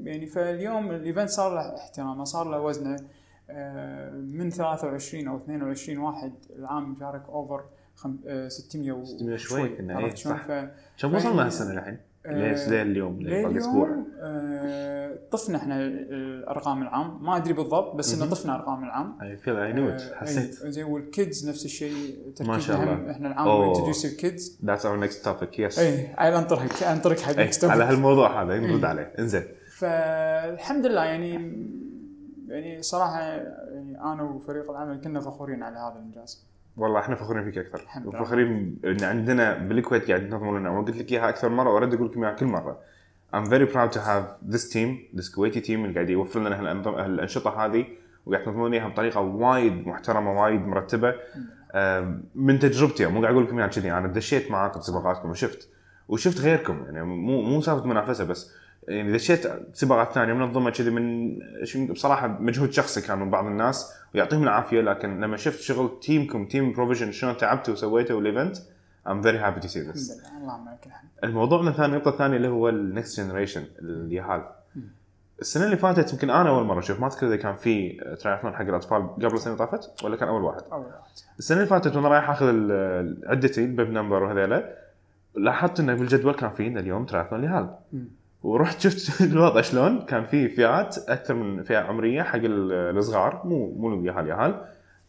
يعني 0.03 0.25
فاليوم 0.25 0.91
ال 0.91 0.98
event 0.98 1.29
صار 1.30 1.56
له 1.56 1.75
احترامه 1.77 2.24
صار 2.24 2.50
له 2.51 2.60
وزنه 2.62 2.96
آه، 3.50 4.10
من 4.12 4.50
23 4.50 5.27
أو 5.27 5.38
22 5.38 5.98
واحد 5.98 6.34
العام 6.60 6.96
شارك 7.00 7.24
over 7.29 7.63
خم... 7.96 8.18
آه، 8.27 8.48
600 8.48 8.91
و 8.91 9.06
600 9.06 9.38
شوي 9.38 9.70
كنا، 9.70 10.15
شلون؟ 10.15 10.38
صح. 10.38 10.48
كم 11.01 11.15
وصلنا 11.15 11.46
هالسنة 11.46 11.74
الحين؟ 11.80 11.98
آه، 12.25 12.31
ليه 12.31 12.69
ليه 12.69 12.81
اليوم؟ 12.81 13.21
ليه 13.21 13.43
باقي 13.47 13.57
أسبوع؟ 13.57 13.87
لليوم 13.87 14.07
آه، 14.21 15.19
طفنا 15.31 15.57
إحنا 15.57 15.87
الأرقام 15.87 16.81
العام. 16.81 17.23
ما 17.23 17.37
أدري 17.37 17.53
بالضبط 17.53 17.95
بس 17.95 18.13
إنه. 18.13 18.31
طفنا 18.31 18.55
ارقام 18.55 18.83
العام. 18.83 19.17
I 19.21 19.38
feel 19.38 19.55
I 19.55 19.74
know 19.74 19.89
آه، 19.89 19.97
حسيت. 20.15 20.53
زين 20.53 20.85
وال 20.86 21.07
kids 21.07 21.50
نفس 21.49 21.65
الشيء. 21.65 22.17
ما 22.41 22.59
شاء 22.59 22.83
الله. 22.83 23.11
إحنا 23.11 23.27
العام 23.27 23.47
أوه. 23.47 23.67
introduce 23.67 24.05
ال 24.05 24.16
kids 24.16 24.60
that's 24.65 24.86
our 24.86 25.00
next 25.00 25.25
topic 25.25 25.60
yes 25.60 25.79
إي 25.79 26.07
أنطرك 26.37 26.83
انطرك 26.83 27.19
حق 27.19 27.33
topic. 27.33 27.63
على 27.63 27.83
هالموضوع 27.83 28.43
هذا 28.43 28.59
نرد 28.59 28.85
عليه. 28.85 29.13
إنزين. 29.19 29.43
فالحمد 29.77 30.85
لله 30.85 31.03
يعني 31.03 31.31
يعني 32.47 32.81
صراحة 32.81 33.21
يعني 33.21 34.01
أنا 34.01 34.23
وفريق 34.23 34.71
العمل 34.71 35.01
كنا 35.01 35.19
فخورين 35.19 35.63
على 35.63 35.77
هذا 35.77 35.99
الإنجاز. 35.99 36.50
والله 36.77 36.99
إحنا 36.99 37.15
فخورين 37.15 37.43
فيك 37.43 37.57
أكثر. 37.57 37.81
وفخورين 38.05 38.77
إن 38.85 39.03
عندنا 39.03 39.57
بالكويت 39.57 40.07
قاعد 40.07 40.23
ينظمون 40.23 40.59
لنا 40.59 40.69
وقلت 40.69 40.97
لك 40.97 41.11
إياها 41.11 41.29
أكثر 41.29 41.49
مرة 41.49 41.69
وأرد 41.69 41.93
أقول 41.93 42.07
لكم 42.07 42.23
إياها 42.23 42.35
كل 42.35 42.45
مرة. 42.45 42.77
I'm 43.33 43.45
very 43.45 43.65
proud 43.65 43.91
to 43.91 43.99
have 43.99 44.25
this 44.53 44.69
team 44.73 44.89
this 45.13 45.29
Kuwaiti 45.35 45.61
team 45.65 45.69
اللي 45.69 45.93
قاعد 45.93 46.09
يوفر 46.09 46.39
لنا 46.39 46.59
هالأنشطة 46.59 47.65
هذه. 47.65 47.85
وقاعد 48.25 48.43
تنظمون 48.43 48.73
اياها 48.73 48.87
بطريقة 48.87 49.21
وايد 49.21 49.87
محترمة 49.87 50.41
وايد 50.41 50.67
مرتبة. 50.67 51.15
من 52.35 52.59
تجربتي 52.59 53.05
مو 53.05 53.21
قاعد 53.21 53.33
أقول 53.33 53.45
لكم 53.45 53.57
إياها 53.57 53.69
كذي. 53.69 53.91
أنا 53.91 54.07
دشيت 54.07 54.51
معاكم 54.51 54.81
سباقاتكم 54.81 55.29
وشفت. 55.29 55.69
وشفت 56.07 56.41
غيركم 56.41 56.83
يعني 56.85 57.03
مو 57.03 57.41
مو 57.41 57.61
سالفة 57.61 57.85
منافسة 57.85 58.25
بس. 58.25 58.51
يعني 58.88 59.13
دشيت 59.13 59.47
سباقات 59.73 60.13
ثانية 60.13 60.33
منظمه 60.33 60.69
كذي 60.69 60.89
من 60.89 61.38
بصراحة 61.93 62.27
مجهود 62.27 62.71
شخصي 62.71 63.01
كان 63.01 63.19
من 63.19 63.29
بعض 63.29 63.45
الناس 63.45 63.93
ويعطيهم 64.15 64.43
العافية 64.43 64.81
لكن 64.81 65.21
لما 65.21 65.38
شفت 65.38 65.59
شغل 65.59 66.00
team 66.01 66.31
كم 66.31 66.45
team 66.45 66.74
Provision 66.74 67.12
شلون 67.11 67.38
تعبتوا 67.38 67.73
وسويتوا 67.73 68.21
ال 68.21 68.27
event 68.27 68.57
I'm 69.07 69.21
very 69.23 69.39
happy 69.39 69.61
to 69.65 69.69
see 69.71 69.77
الحمد 69.77 69.95
this 69.95 70.11
لله 70.11 70.38
اللهم 70.41 70.69
لك 70.69 70.85
الحمد 70.85 71.09
الموضوع 71.23 71.67
الثاني 71.67 71.93
النقطة 71.93 72.09
الثانية 72.09 72.38
اللي 72.38 72.47
هو 72.47 72.69
ال 72.69 72.79
next 72.79 73.19
generation 73.19 73.63
اليهال. 73.79 74.43
السنة 75.41 75.65
اللي 75.65 75.77
فاتت 75.77 76.13
يمكن 76.13 76.29
أنا 76.29 76.50
أول 76.50 76.63
مرة 76.63 76.79
أشوف 76.79 77.00
ما 77.00 77.07
أذكر 77.07 77.27
إذا 77.27 77.35
كان 77.35 77.55
في 77.55 77.89
ترايثلون 78.21 78.53
حق 78.55 78.61
الأطفال 78.61 79.15
قبل 79.15 79.33
السنة 79.33 79.53
اللي 79.53 79.65
طافت 79.65 80.03
ولا 80.03 80.15
كان 80.15 80.27
أول 80.27 80.41
واحد. 80.41 80.61
أول 80.71 80.85
واحد. 80.85 80.97
السنة 81.39 81.57
اللي 81.57 81.69
فاتت 81.69 81.95
وأنا 81.95 82.07
رايح 82.07 82.29
آخذ 82.29 82.45
عدتي 83.25 83.65
ال 83.65 83.71
bib 83.71 83.89
number 83.89 84.24
وهذيلا 84.23 84.75
لاحظت 85.35 85.79
إنه 85.79 85.93
بالجدول 85.93 86.33
كان 86.33 86.50
في 86.50 86.67
اليوم 86.67 87.05
تراثلون 87.05 87.41
ليهال 87.41 87.75
مم. 87.93 88.07
ورحت 88.43 88.79
شفت 88.79 89.21
الوضع 89.31 89.62
شلون. 89.62 90.01
كان 90.05 90.25
في 90.25 90.50
فئات 90.50 90.95
أكثر 91.07 91.33
من 91.33 91.63
فئة 91.63 91.77
عمرية 91.77 92.21
حق 92.24 92.36
ال- 92.43 92.98
الصغار 92.98 93.41
مو 93.45 93.74
مو 93.77 94.00
اليهال 94.00 94.27
يهال 94.27 94.62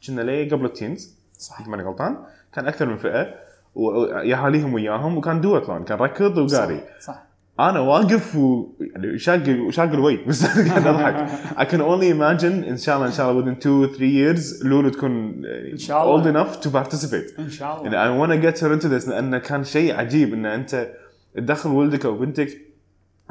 كنا 0.07 0.21
ليه 0.21 0.51
قبل 0.51 0.65
التينز. 0.65 1.15
صح 1.39 1.61
إذا 1.61 1.69
ماني 1.71 1.83
غلطان. 1.83 2.17
كان 2.55 2.67
أكثر 2.67 2.87
من 2.87 2.97
فئة. 2.97 3.35
ويهاليهم 3.75 4.75
وياهم. 4.75 5.17
وكان 5.17 5.41
دوتلون 5.41 5.85
كان 5.85 5.99
ركض 5.99 6.39
وقاري. 6.39 6.81
صح, 6.99 7.01
صح. 7.07 7.23
أنا 7.61 7.81
واقف 7.81 8.37
و 8.37 8.67
يعني 8.81 9.19
شاق 9.19 9.43
شاق 9.71 9.89
الوي 9.89 10.17
بس 10.29 10.47
قاعد 10.69 10.87
أضحك. 10.87 11.29
I 11.57 11.65
can 11.71 11.79
only 11.81 12.15
imagine 12.19 12.69
إن 12.69 12.77
شاء 12.77 12.97
الله 12.97 13.07
إن 13.07 13.13
شاء 13.13 13.31
الله 13.31 13.43
within 13.45 13.59
2 13.59 13.87
3 13.87 13.99
years 13.99 14.67
لولو 14.67 14.89
تكون 14.89 15.45
إن 15.45 15.77
شاء 15.79 16.05
الله. 16.05 16.23
old 16.23 16.27
enough 16.37 16.61
to 16.65 16.69
participate. 16.71 17.39
إن 17.39 17.51
شاء 17.51 17.81
الله. 17.81 17.93
يعني 17.93 17.97
I 18.09 18.27
want 18.27 18.31
to 18.33 18.47
get 18.47 18.61
her 18.63 18.73
into 18.73 18.89
this. 18.89 19.09
لأنه 19.09 19.39
كان 19.39 19.65
شيء 19.65 19.95
عجيب 19.97 20.35
إن 20.35 20.47
أنت 20.47 20.89
تدخل 21.37 21.71
ولدك 21.71 22.07
أو 22.07 22.19
بنتك 22.19 22.49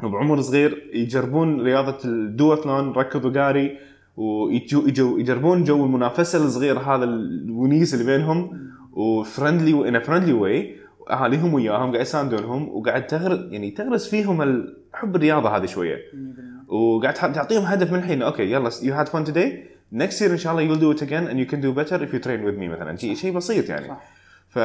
بعمر 0.08 0.40
صغير 0.40 0.90
يجربون 0.94 1.60
رياضة 1.60 1.98
ال 2.04 2.14
duathlon 2.14 2.92
ركض 2.92 3.24
وقاري 3.24 3.78
ويجربون 4.16 5.64
جو 5.64 5.84
المنافسة 5.84 6.44
الصغير 6.44 6.78
هذا 6.78 7.04
الونيس 7.04 7.94
اللي 7.94 8.04
بينهم 8.04 8.68
و 8.92 9.03
friendly 9.03 9.88
in 9.88 9.98
friendly 9.98 10.32
way 10.32 10.76
أهاليهم 11.10 11.54
وياهم 11.54 11.90
قاعد 11.90 12.00
يساندونهم 12.00 12.68
وقاعد 12.68 13.06
تغرس 13.06 13.38
يعني 13.50 13.70
تغرس 13.70 14.08
فيهم 14.08 14.66
حب 14.92 15.16
الرياضة 15.16 15.56
هذه 15.56 15.66
شوية. 15.66 15.96
100% 16.68 16.72
وقاعد 16.72 17.14
تعطيهم 17.14 17.62
هدف 17.62 17.92
من 17.92 17.98
الحين 17.98 18.22
okay 18.22 18.52
يلا 18.52 18.70
you 18.70 18.92
had 18.92 19.08
fun 19.12 19.24
today. 19.30 19.72
Next 19.94 20.20
year 20.20 20.30
إن 20.30 20.36
شاء 20.36 20.52
الله 20.52 20.68
you'll 20.68 20.80
do 20.80 20.98
it 20.98 21.02
again 21.02 21.26
and 21.28 21.38
you 21.38 21.46
can 21.52 21.60
do 21.60 21.72
better 21.72 21.96
if 22.02 22.12
you 22.14 22.18
train 22.18 22.42
with 22.44 22.58
me 22.58 22.68
مثلا. 22.68 22.96
شيء 22.96 23.32
بسيط 23.32 23.68
يعني. 23.68 23.88
صح. 23.88 24.21
ف 24.52 24.58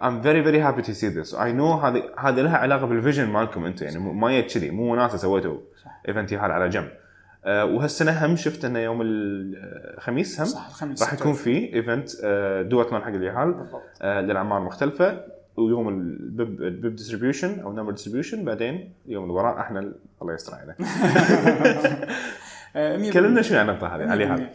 I'm 0.00 0.22
very 0.26 0.42
very 0.48 0.60
happy 0.66 0.82
to 0.88 0.94
see 0.94 1.08
this. 1.18 1.34
I 1.34 1.50
know 1.58 1.84
هذه 1.84 2.02
هذه 2.18 2.40
لها 2.40 2.56
علاقة 2.56 2.86
بال 2.86 2.96
vision 2.96 3.28
مالكم 3.28 3.64
أنتم 3.64 3.86
يعني 3.86 3.98
ما 3.98 4.40
جت 4.40 4.54
كذي 4.54 4.70
مو 4.70 4.92
وناسه 4.92 5.16
سويتوا 5.18 5.58
event 6.08 6.32
يهال 6.32 6.50
على 6.52 6.68
جنب. 6.68 6.88
أه 7.44 7.64
وهالسنة 7.64 8.26
هم 8.26 8.36
شفت 8.36 8.64
أنه 8.64 8.78
يوم 8.78 8.98
الخميس 9.04 10.40
هم؟ 10.40 10.46
صح 10.46 10.66
الخميس. 10.68 11.02
راح 11.02 11.12
يكون 11.12 11.32
في 11.32 11.74
event 11.74 12.10
duathlon 12.70 13.02
حق 13.02 13.08
اليهال 13.08 13.54
آه، 14.02 14.20
للاعمار 14.20 14.60
مختلفة. 14.60 15.20
ويوم 15.56 15.88
ال 15.88 16.06
bib 16.06 16.62
ال 16.62 16.70
bib 16.70 16.96
distribution 16.96 17.60
أو 17.60 17.72
number 17.72 17.90
distribution 17.92 18.44
بعدين 18.44 18.92
اليوم 19.06 19.22
اللي 19.24 19.34
وراه 19.34 19.60
إحنا 19.60 19.80
ال- 19.80 19.94
الله 20.22 20.34
يستر 20.34 20.54
علينا. 20.54 20.74
آه، 22.76 22.96
100% 23.10 23.12
كلمنا 23.12 23.42
شوي 23.42 23.58
عن 23.58 23.68
النقطه 23.70 23.86
هذه 23.96 24.10
علي 24.10 24.26
هذا 24.26 24.42
آه، 24.42 24.50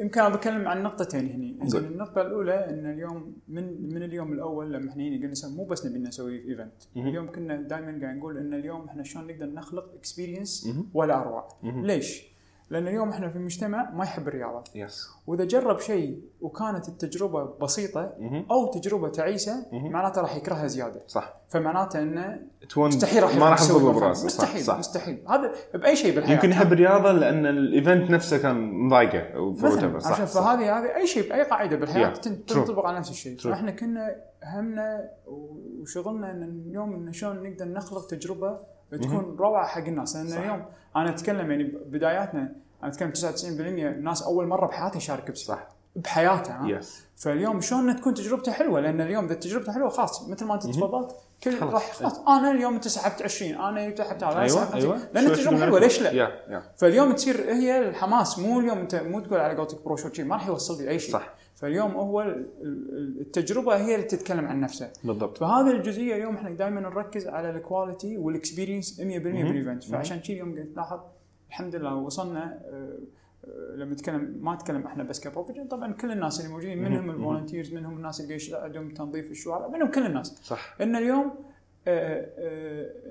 يمكن 0.00 0.20
أنا 0.20 0.28
بتكلم 0.36 0.68
عن 0.68 0.82
نقطتين 0.82 1.26
هني 1.26 1.58
زين 1.68 1.82
قول. 1.82 1.92
النقطة 1.92 2.22
الأولى 2.22 2.70
إن 2.70 2.86
اليوم 2.86 3.36
من 3.48 3.94
من 3.94 4.02
اليوم 4.02 4.32
الأول 4.32 4.72
لما 4.72 4.90
إحنا 4.90 5.02
هنا 5.02 5.16
قلنا 5.16 5.56
مو 5.56 5.64
بس 5.64 5.86
نبي 5.86 5.98
نسوي 5.98 6.50
event. 6.50 6.72
اليوم 6.96 7.32
كنا 7.32 7.56
دائما 7.62 7.98
قاعد 8.02 8.16
نقول 8.16 8.38
إن 8.38 8.54
اليوم 8.54 8.88
إحنا 8.88 9.02
شلون 9.02 9.26
نقدر 9.26 9.46
نخلق 9.46 9.94
experience. 9.94 10.68
ولا 10.94 11.20
أروع. 11.20 11.48
ليش؟ 11.62 12.33
لأن 12.70 12.88
اليوم 12.88 13.08
إحنا 13.08 13.28
في 13.28 13.38
مجتمع 13.38 13.90
ما 13.90 14.04
يحب 14.04 14.28
الرياضة. 14.28 14.64
yes 14.74 15.08
وإذا 15.26 15.44
جرب 15.44 15.78
شيء 15.78 16.20
وكانت 16.40 16.88
التجربة 16.88 17.44
بسيطة. 17.44 18.12
أو 18.50 18.70
تجربة 18.70 19.08
تعيسة. 19.08 19.66
معناته 19.72 20.20
راح 20.20 20.36
يكرهها 20.36 20.66
زيادة. 20.66 21.02
صح. 21.06 21.34
فمعناته 21.48 22.02
إنه 22.02 22.38
مستحيل 22.76 23.22
راح 23.22 23.36
ما 23.36 23.50
راح 23.50 23.68
تضرب. 23.68 23.94
براسه. 23.94 24.26
مستحيل 24.26 24.64
صح. 24.64 24.78
مستحيل. 24.78 25.24
هذا 25.28 25.52
بأي 25.74 25.96
شيء 25.96 26.14
بالحياة. 26.14 26.34
يمكن 26.34 26.50
يحب 26.50 26.72
الرياضة 26.72 27.12
لأن 27.12 27.46
ال 27.46 27.57
event 27.57 28.10
نفسه 28.10 28.38
كان 28.38 28.72
مضايقة 28.72 29.50
مثلا 29.50 29.98
صح 29.98 30.24
صح. 30.24 30.42
فهذه 30.42 30.78
هذه 30.78 30.96
أي 30.96 31.06
شيء 31.06 31.28
بأي 31.28 31.42
قاعدة 31.42 31.76
بالحياة. 31.76 32.12
تنطبق 32.46 32.86
على 32.86 32.98
نفس 32.98 33.10
الشيء. 33.10 33.38
فإحنا 33.38 33.70
كنا 33.70 34.16
همنا 34.44 35.10
وشغلنا 35.26 36.30
إن 36.30 36.42
اليوم 36.42 36.94
إن 36.94 37.12
شلون 37.12 37.42
نقدر 37.42 37.68
نخلق 37.68 38.06
تجربة 38.06 38.73
تكون 38.98 39.36
روعة 39.38 39.66
حق 39.66 39.84
الناس. 39.84 40.16
لأن. 40.16 40.42
اليوم 40.42 40.64
أنا 40.96 41.10
أتكلم 41.10 41.50
يعني 41.50 41.64
بداياتنا 41.86 42.52
أنا 42.82 42.92
أتكلم 42.92 43.12
99% 43.12 43.20
الناس 43.50 44.22
أول 44.22 44.46
مرة 44.46 44.66
بحياتها 44.66 44.96
يشارك 44.96 45.30
بسباق 45.30 45.58
صح. 45.58 45.68
بحياته 45.96 46.52
ها؟ 46.52 46.68
yes 46.68 47.04
فاليوم 47.16 47.60
شلون 47.60 47.96
تكون 47.96 48.14
تجربته 48.14 48.52
حلوة؟ 48.52 48.80
لأن 48.80 49.00
اليوم 49.00 49.24
إذا 49.24 49.34
تجربته 49.34 49.72
حلوة 49.72 49.88
خلاص 49.88 50.28
مثل 50.28 50.44
ما 50.44 50.54
أنت 50.54 50.66
تفضلت 50.66 51.16
كل. 51.44 51.58
راح 51.62 51.92
خلاص 51.92 52.18
أنا 52.18 52.50
اليوم 52.50 52.74
انت 52.74 52.88
سحبت 52.88 53.22
20 53.22 53.54
أنا 53.54 53.96
سحبت 53.96 54.24
هذا 54.24 54.38
أيوه 54.38 54.48
سحبت 54.48 54.72
50. 54.72 54.80
أيوه. 54.82 54.98
لأن 55.14 55.26
التجربة 55.26 55.60
حلوة 55.60 55.80
ليش 55.80 56.02
لا؟ 56.02 56.10
يا 56.10 56.28
يا 56.48 56.62
فاليوم 56.76 57.12
تصير 57.12 57.52
هي 57.52 57.88
الحماس 57.88 58.38
مو 58.38 58.60
اليوم 58.60 58.78
أنت 58.78 58.94
مو 58.94 59.20
تقول 59.20 59.40
على 59.40 59.56
قولتك 59.56 59.84
pro 59.84 59.96
ما 60.18 60.34
راح 60.34 60.46
يوصل 60.46 60.82
لي 60.82 60.90
أي 60.90 60.98
شيء. 60.98 61.12
صح. 61.12 61.28
فاليوم 61.54 61.90
هو 61.90 62.22
ال- 62.22 62.46
ال- 62.62 63.20
التجربة 63.20 63.76
هي 63.76 63.94
اللي 63.94 64.06
تتكلم 64.06 64.44
عن 64.46 64.60
نفسها. 64.60 64.92
بالضبط. 65.04 65.38
فهذه 65.38 65.70
الجزئية 65.70 66.14
اليوم 66.16 66.34
إحنا 66.34 66.50
دائما 66.50 66.80
نركز 66.80 67.26
على 67.28 67.50
ال 67.50 67.58
quality 67.58 68.16
وال 68.18 68.32
experience 68.32 69.00
100% 69.00 69.02
بال 69.02 69.25
event 69.25 69.84
فعشان 69.84 70.18
كذي 70.20 70.36
يوم 70.36 70.58
قلت 70.58 70.76
لاحظ 70.76 71.00
الحمد 71.48 71.76
لله 71.76 71.94
وصلنا 71.94 72.44
آه، 72.64 72.98
آه، 73.44 73.76
لما 73.76 73.92
نتكلم 73.92 74.38
ما 74.40 74.54
نتكلم 74.54 74.86
إحنا 74.86 75.02
بس 75.04 75.20
ك 75.20 75.25
Provision 75.25 75.66
طبعا 75.68 75.92
كل 75.92 76.10
الناس 76.12 76.40
اللي 76.40 76.50
موجودين 76.52 76.82
منهم 76.82 77.10
ال 77.10 77.16
volunteers 77.16 77.74
منهم 77.74 77.96
الناس 77.96 78.20
اللي 78.20 78.38
عندهم 78.52 78.90
تنظيف 78.94 79.30
الشوارع 79.30 79.68
منهم 79.68 79.90
كل 79.90 80.06
الناس. 80.06 80.40
صح. 80.42 80.76
إن 80.80 80.96
اليوم 80.96 81.34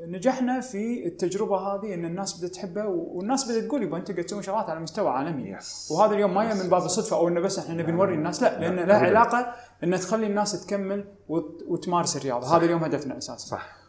نجحنا 0.07 0.59
في 0.61 1.07
التجربة 1.07 1.57
هذه 1.57 1.93
إن 1.93 2.05
الناس 2.05 2.37
بدات 2.39 2.51
تحبه 2.55 2.85
والناس 2.85 3.51
بدات 3.51 3.63
تقول 3.63 3.83
يبا 3.83 3.97
أنت 3.97 4.11
قاعد 4.11 4.23
تسوي 4.25 4.43
شغلات 4.43 4.69
على 4.69 4.79
مستوى 4.79 5.09
عالمي. 5.09 5.49
yes 5.49 5.91
وهذا 5.91 6.13
اليوم 6.13 6.33
ما 6.33 6.43
يجي 6.43 6.63
من 6.63 6.69
باب 6.69 6.85
الصدفة 6.85 7.15
أو 7.17 7.27
إنه 7.27 7.39
بس 7.39 7.59
إحنا 7.59 7.73
نبي 7.83 7.91
نوري 7.91 8.13
الناس 8.13 8.43
لا 8.43 8.59
لأن 8.59 8.75
له 8.87 8.93
علاقة 8.95 9.53
ان 9.83 9.95
تخلي 9.99 10.27
الناس 10.27 10.65
تكمل 10.65 11.05
وت- 11.29 11.63
وتمارس 11.67 12.17
الرياضة. 12.17 12.57
هذا 12.57 12.65
اليوم 12.65 12.83
هدفنا 12.83 13.17
أساسا. 13.17 13.47
صح. 13.47 13.83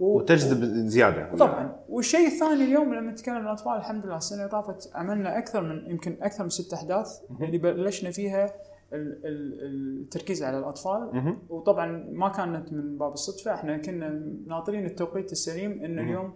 و- 0.00 0.16
وتجذب 0.18 0.64
زيادة. 0.88 1.34
طبعا. 1.36 1.76
والشيء 1.88 2.26
الثاني 2.26 2.64
اليوم 2.64 2.94
لما 2.94 3.10
نتكلم 3.12 3.34
عن 3.34 3.42
الأطفال 3.44 3.72
الحمد 3.76 4.06
لله 4.06 4.16
السنة 4.16 4.38
اللي 4.38 4.50
طافت 4.50 4.90
عملنا 4.94 5.38
أكثر 5.38 5.62
من 5.62 5.90
يمكن 5.90 6.16
أكثر 6.22 6.42
من 6.44 6.50
ست 6.50 6.72
أحداث 6.72 7.08
اللي 7.40 7.58
بلشنا 7.58 8.10
فيها 8.10 8.52
التركيز 8.92 10.42
على 10.42 10.58
الأطفال. 10.58 11.36
وطبعا 11.48 11.86
ما 12.12 12.28
كانت 12.28 12.72
من 12.72 12.98
باب 12.98 13.12
الصدفة. 13.12 13.54
إحنا 13.54 13.76
كنا 13.76 14.08
ناطرين 14.46 14.86
التوقيت 14.86 15.32
السليم 15.32 15.72
إن 15.84 15.98
اليوم 15.98 16.32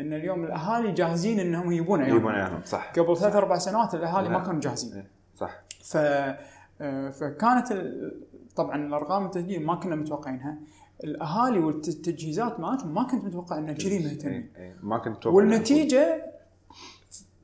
إن 0.00 0.12
اليوم 0.12 0.44
الأهالي 0.44 0.92
جاهزين 0.92 1.40
إنهم 1.40 1.72
يجيبون 1.72 2.02
عيالهم 2.02 2.28
اياهم 2.28 2.60
صح. 2.64 2.92
قبل 2.92 3.16
ثلاث 3.16 3.36
أربع 3.36 3.58
سنوات 3.58 3.94
الأهالي 3.94 4.28
ما. 4.28 4.38
كانوا 4.46 4.60
جاهزين. 4.60 5.04
صح. 5.36 5.62
ف 5.84 5.96
آه، 6.80 7.10
فكانت 7.10 7.72
ال- 7.72 8.22
طبعا 8.56 8.86
الأرقام 8.86 9.26
التسجيل 9.26 9.66
ما 9.66 9.74
كنا 9.74 9.96
متوقعينها. 9.96 10.58
الأهالي 11.04 11.58
والتجهيزات 11.58 12.60
مالتهم 12.60 12.94
ما 12.94 13.02
كنت 13.02 13.24
متوقع 13.24 13.58
ان 13.58 13.72
كذي 13.74 13.98
مهتمين 14.04 14.32
إيه، 14.56 14.62
إيه. 14.64 14.76
ما 14.82 14.98
كنت 14.98 15.16
أتوقع 15.16 15.36
والنتيجة 15.36 16.24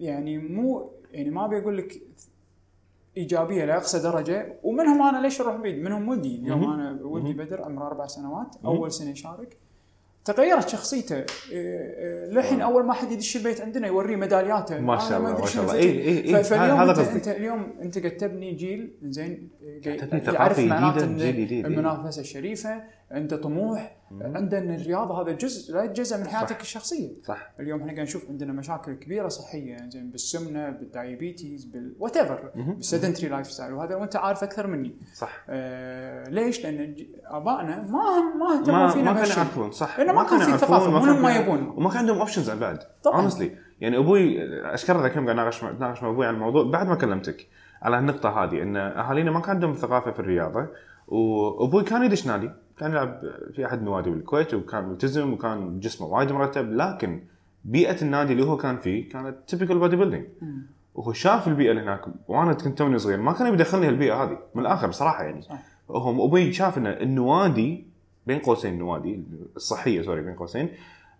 يعني 0.00 0.38
مو 0.38 0.90
يعني 1.12 1.30
ما 1.30 1.44
أبي 1.44 1.58
أقول 1.58 1.78
لك 1.78 2.02
إيجابية 3.16 3.64
لأقصى 3.64 3.98
درجة 3.98 4.58
ومنهم 4.62 5.02
أنا 5.02 5.22
ليش 5.22 5.40
أروح 5.40 5.56
بعيد 5.56 5.82
منهم 5.82 6.08
ولدي 6.08 6.36
اليوم. 6.36 6.72
أنا 6.72 6.98
ولدي 7.02 7.32
بدر 7.32 7.62
عمره 7.62 7.86
أربع 7.86 8.06
سنوات. 8.06 8.56
أول 8.64 8.92
سنة 8.92 9.10
يشارك 9.10 9.56
تغيرت 10.24 10.68
شخصيته 10.68 11.16
إيه، 11.16 11.24
إيه، 11.50 12.30
للحين 12.30 12.60
أول 12.60 12.84
ما 12.84 12.92
حد 12.92 13.12
يدش 13.12 13.36
البيت 13.36 13.60
عندنا 13.60 13.86
يوريه 13.86 14.16
ميدالياته 14.16 14.80
ما 14.80 14.98
شاء 14.98 15.18
الله، 15.18 15.40
ما 15.40 15.46
شاء 15.46 15.62
الله. 15.62 15.74
فكرة. 15.74 15.82
إيه، 15.82 16.00
إيه، 16.00 16.36
إيه. 16.36 16.42
فاليوم 16.42 16.78
هذا 16.78 16.90
انت. 16.90 17.10
أنت 17.10 17.28
اليوم 17.28 17.74
أنت 17.82 17.98
قاعد 17.98 18.16
تبني 18.16 18.52
جيل 18.52 18.92
زين 19.02 19.48
يعرف 20.26 20.58
معناته. 20.58 21.04
المنافسة 21.04 22.20
الشريفة 22.20 22.82
عنده 23.12 23.36
طموح 23.36 23.96
عنده 24.20 24.58
إن 24.58 24.74
الرياضة 24.74 25.22
هذا 25.22 25.32
جزء 25.32 25.74
لا 25.74 25.84
يتجزا 25.84 26.16
من 26.16 26.26
حياتك 26.28 26.56
صح. 26.56 26.60
الشخصية. 26.60 27.10
صح. 27.24 27.52
اليوم 27.60 27.80
إحنا 27.80 27.92
قاعد 27.92 28.06
نشوف 28.06 28.28
عندنا 28.30 28.52
مشاكل 28.52 28.94
كبيرة 28.94 29.28
صحية 29.28 29.76
زين 29.88 30.10
بالسمنة 30.10 30.70
بال 30.70 31.94
diabetes 31.98 32.16
بال 32.16 32.23
whatever 32.23 32.50
مهم. 32.54 32.74
بال 32.74 32.84
sedentary 32.84 33.28
lifestyle 33.28 33.72
وهذا 33.72 33.94
وأنت 33.96 34.16
عارف 34.16 34.42
أكثر 34.42 34.66
مني. 34.66 34.94
صح. 35.14 35.44
آه 35.48 36.28
ليش؟ 36.28 36.64
لأن 36.64 36.96
آبائنا 37.24 37.82
ما 37.82 38.20
ما 38.38 38.60
اهتموا 38.60 38.88
فينا 38.88 39.12
ما 39.12 39.20
كانوا 39.20 39.36
يعرفون 39.36 39.70
صح. 39.70 39.98
لأنه 39.98 40.12
ما 40.12 40.24
كان 40.24 40.38
في 40.38 40.58
ثقافة، 40.58 41.14
ما 41.14 41.36
يبون. 41.36 41.68
وما 41.76 41.88
كان 41.88 41.98
عندهم 41.98 42.18
options 42.18 42.50
بعد 42.50 42.78
طبعاً. 43.02 43.20
honestly 43.20 43.56
يعني 43.80 43.98
أبوي 43.98 44.38
أشكر 44.74 45.02
ذاك 45.02 45.12
اليوم 45.12 45.24
قاعد 45.24 45.38
اناقش 45.38 46.02
مع 46.02 46.10
أبوي 46.10 46.26
عن 46.26 46.34
الموضوع. 46.34 46.70
بعد 46.70 46.86
ما 46.86 46.94
كلمتك 46.94 47.46
على 47.82 47.98
النقطه 47.98 48.44
هذه 48.44 48.62
إن 48.62 48.76
أهالينا 48.76 49.30
ما 49.30 49.40
كان 49.40 49.50
عندهم 49.50 49.74
ثقافة 49.74 50.10
في 50.10 50.20
الرياضة 50.20 50.68
وأبوي 51.08 51.84
كان 51.84 52.02
يدش 52.02 52.26
نادي. 52.26 52.50
كان 52.82 52.90
يلعب 52.90 53.20
في 53.54 53.66
أحد 53.66 53.78
النوادي 53.78 54.10
بالكويت 54.10 54.54
وكان 54.54 54.84
ملتزم 54.84 55.32
وكان 55.32 55.80
جسمه 55.80 56.06
وايد 56.06 56.32
مرتب 56.32 56.72
لكن 56.72 57.20
بيئة 57.64 58.02
النادي 58.02 58.32
اللي 58.32 58.44
هو 58.44 58.56
كان 58.56 58.76
فيه 58.76 59.08
كانت 59.08 59.36
typical 59.46 59.78
bodybuilding 59.78 60.24
وهو 60.94 61.12
شاف 61.12 61.48
البيئة 61.48 61.70
اللي 61.70 61.82
هناك 61.82 62.00
وأنا 62.28 62.52
كنت 62.52 62.78
توني 62.78 62.98
صغير 62.98 63.20
ما 63.20 63.32
كان 63.32 63.54
يدخلني 63.54 63.88
هالبيئة 63.88 64.22
هذه 64.24 64.38
من 64.54 64.62
الآخر 64.62 64.86
بصراحة 64.86 65.24
يعني. 65.24 65.42
صح. 65.42 65.58
هو 65.90 66.26
أبوي 66.26 66.52
شاف 66.52 66.78
إن 66.78 66.86
النوادي 66.86 67.86
بين 68.26 68.38
قوسين 68.38 68.74
النوادي 68.74 69.22
الصحية 69.56 70.02
sorry 70.02 70.22
بين 70.22 70.34
قوسين 70.34 70.68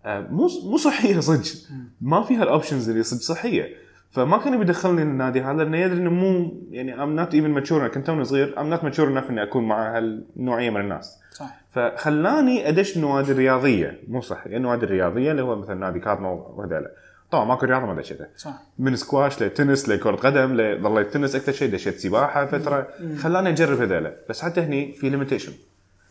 آه، 0.05 0.21
مو 0.21 0.49
مو 0.65 0.77
صحية 0.77 1.21
صدق. 1.21 1.69
ما 2.01 2.23
فيها 2.23 2.43
ال 2.43 2.49
options 2.49 2.91
اللي 2.91 3.03
صدق 3.03 3.21
صحية. 3.21 3.69
فما 4.13 4.39
كان 4.39 4.61
يدخلني 4.61 5.03
النادي 5.03 5.41
هذا 5.41 5.53
لأنه 5.65 5.77
يدري 5.77 5.99
إنه 5.99 6.11
مو 6.11 6.53
يعني 6.71 7.03
I'm 7.03 7.17
not 7.17 7.35
even 7.35 7.51
mature 7.51 7.89
كنت 7.89 8.07
توني 8.07 8.25
صغير 8.25 8.61
I'm 8.61 8.71
not 8.71 8.85
mature 8.85 9.09
enough 9.09 9.31
إني 9.31 9.43
أكون 9.43 9.69
مع 9.69 9.97
هالنوعية 9.97 10.71
من 10.71 10.81
الناس. 10.81 11.19
صح 11.33 11.61
فخلاني 11.71 12.69
أدش 12.69 12.97
النوادي 12.97 13.33
الرياضيه 13.33 14.01
مو 14.09 14.21
صح 14.21 14.45
النوادي 14.47 14.85
الرياضيه 14.85 15.31
اللي 15.31 15.43
هو 15.43 15.57
مثلا 15.57 15.75
نادي 15.75 16.01
كارنو 16.01 16.55
وهذيلا. 16.57 16.91
طبعا 17.31 17.45
ماكو 17.45 17.67
رياضة 17.67 17.87
ما 17.87 17.95
دشيتها 17.95 18.29
صح. 18.37 18.55
من 18.79 18.97
سكواش 18.97 19.43
لتنس 19.43 19.89
لكرة 19.89 20.17
قدم 20.17 20.57
ظليت 20.83 21.13
تنس 21.13 21.37
أكثر 21.37 21.53
شيء 21.53 21.73
دشيت 21.73 21.99
سباحة 21.99 22.47
فترة. 22.47 22.89
خلاني 23.19 23.49
أجرب 23.49 23.81
هذيلا. 23.81 24.17
بس 24.29 24.43
حتى 24.43 24.61
هني 24.61 24.93
في 24.93 25.11
limitation 25.11 25.53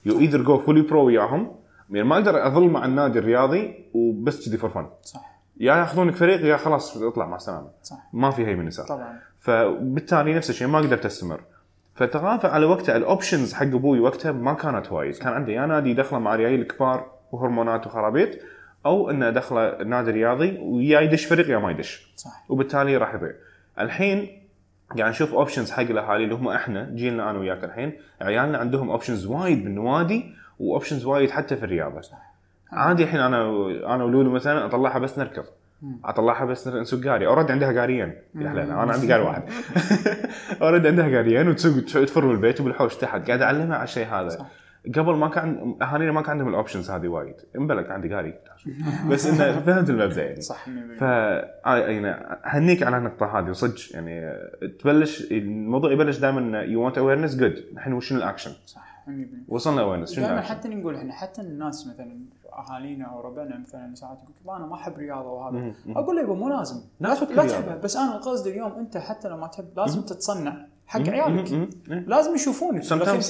you 0.06 0.19
either 0.19 0.41
go 0.41 0.58
fully 0.58 0.82
pro 0.82 1.06
وياهم. 1.06 1.56
يعني 1.90 2.08
ما 2.08 2.16
أقدر 2.16 2.48
أظل 2.48 2.70
مع 2.70 2.86
النادي 2.86 3.20
الرياضي 3.20 3.86
وبس 3.94 4.50
كذي 4.50 4.58
for 4.58 4.69
fun 4.69 4.88
صح. 5.02 5.31
يا 5.62 5.76
ياخذونك 5.76 6.15
فريق 6.15 6.45
يا 6.45 6.58
خلاص 6.58 6.97
اطلع 6.97 7.26
مع 7.26 7.36
السلامه 7.36 7.69
صح. 7.84 7.97
ما 8.13 8.32
في 8.32 8.47
يمين 8.47 8.67
يسار. 8.67 8.86
طبعا. 8.86 9.19
فبالتالي 9.39 10.34
نفس 10.34 10.50
الشيء 10.50 10.67
ما 10.67 10.80
قدرت 10.80 11.06
استمر 11.06 11.41
فالثقافه 11.95 12.50
على 12.50 12.65
وقتها 12.65 12.97
ال 12.97 13.05
options 13.05 13.54
حق 13.54 13.65
أبوي 13.65 14.00
وقتها 14.00 14.32
ما 14.32 14.54
كانت 14.54 14.91
وايد. 14.91 15.15
كان 15.15 15.34
عنده 15.34 15.52
يا 15.52 15.65
نادي 15.65 15.93
دخله 15.93 16.19
مع 16.19 16.36
ريايل 16.36 16.63
كبار 16.63 17.12
وهرمونات 17.32 17.88
وخرابيط 17.88 18.30
أو 18.86 19.10
إنه 19.10 19.30
دخله 19.30 19.84
نادي 19.84 20.12
رياضي 20.12 20.58
ويا 20.60 21.00
يدش 21.00 21.26
فريق 21.26 21.50
يا 21.50 21.58
ما 21.58 21.71
يدش. 21.71 22.13
صح. 22.15 22.45
وبالتالي 22.50 22.97
راح 22.97 23.13
يضيع. 23.13 23.34
الحين 23.80 24.41
قاعد 24.97 25.10
نشوف 25.10 25.34
options 25.34 25.71
حق 25.71 25.80
الأهالي 25.80 26.24
اللي 26.24 26.36
هم 26.36 26.47
إحنا 26.47 26.89
جيلنا 26.89 27.30
أنا 27.30 27.39
وياك 27.39 27.63
الحين 27.63 27.93
عيالنا 28.21 28.58
عندهم 28.58 28.89
options 28.89 29.26
وايد 29.26 29.63
بالنوادي 29.63 30.36
و 30.60 30.65
options 30.65 31.06
وايد 31.06 31.32
حتى 31.32 31.56
في 31.56 31.65
الرياضة. 31.65 32.02
عادي 32.71 33.03
الحين 33.03 33.19
أنا 33.19 33.45
أنا 33.95 34.03
ولولو 34.03 34.31
مثلا 34.31 34.65
أطلعها 34.65 34.99
بس 34.99 35.19
نركض. 35.19 35.43
أطلعها 36.05 36.45
بس 36.45 36.67
نسوق 36.67 37.07
قاري. 37.07 37.27
already 37.28 37.52
عندها 37.51 37.79
قاريين 37.79 38.13
يا 38.36 38.49
حلينا 38.49 38.84
أنا 38.84 38.93
عندي 38.93 39.12
قاري 39.12 39.23
واحد. 39.23 39.43
already 40.62 40.88
عندها 40.88 41.05
قاريين 41.05 41.47
وتسوق 41.47 42.05
تفر 42.05 42.27
بالبيت 42.27 42.62
وبالحوش 42.62 42.95
تحت. 42.95 43.27
قاعد 43.27 43.41
أعلمها 43.41 43.75
على 43.75 43.84
الشيء 43.84 44.05
هذا. 44.07 44.29
صح. 44.29 44.47
قبل 44.95 45.15
ما 45.15 45.27
كان 45.27 45.75
أهالينا 45.81 46.12
ما 46.12 46.21
كان 46.21 46.31
عندهم 46.31 46.47
ال 46.50 46.55
options 46.55 46.91
هذه 46.91 47.07
وايد. 47.07 47.36
امبلا 47.57 47.81
كان 47.81 47.91
عندي 47.91 48.13
قاري. 48.13 48.34
بس 49.10 49.25
إنه 49.25 49.60
فهمت 49.60 49.89
المبدأ 49.89 50.23
يعني. 50.23 50.41
صح 50.51 50.65
100% 50.65 50.69
ف 50.99 51.01
يعني 51.65 52.15
هنيك 52.43 52.84
على 52.84 52.97
النقطه 52.97 53.39
هذه 53.39 53.49
وصدق. 53.49 53.93
يعني 53.93 54.34
تبلش 54.79 55.31
الموضوع 55.31 55.91
يبلش 55.91 56.17
دائما 56.17 56.62
you 56.62 56.86
want 56.86 56.97
awareness 56.97 57.36
good 57.36 57.63
الحين 57.73 57.93
وشنو 57.93 58.17
الاكشن؟ 58.17 58.51
صح 58.65 59.03
100% 59.07 59.10
وصلنا 59.47 59.81
awareness 59.82 60.13
شنو 60.13 60.25
دائما؟ 60.25 60.41
حتى 60.41 60.69
نقول 60.69 60.95
إحنا 60.95 61.13
حتى 61.13 61.41
الناس 61.41 61.88
مثلا 61.88 62.19
أهالينا 62.54 63.06
أو 63.06 63.22
ربعنا 63.22 63.58
مثلا 63.60 63.96
ساعات 63.96 64.18
يقول 64.24 64.34
"يبا 64.44 64.58
أنا 64.58 64.66
ما 64.66 64.76
أحب 64.76 64.98
رياضة 64.98 65.30
وهذا. 65.30 65.74
أقول 65.90 66.16
له 66.16 66.22
يبا 66.22 66.34
مو 66.34 66.50
لازم 66.50 66.82
لا. 67.00 67.14
تحبها 67.14 67.76
بس 67.76 67.98
أنا 67.98 68.18
قصدي 68.18 68.50
اليوم 68.50 68.72
أنت 68.72 68.98
حتى 68.98 69.30
لو 69.30 69.38
ما 69.38 69.48
تحب 69.48 69.66
لازم 69.78 70.02
تتصنع 70.02 70.68
حق. 70.88 71.00
عيالك. 71.10 71.70
لازم 71.88 72.36
يشوفونك. 72.36 72.84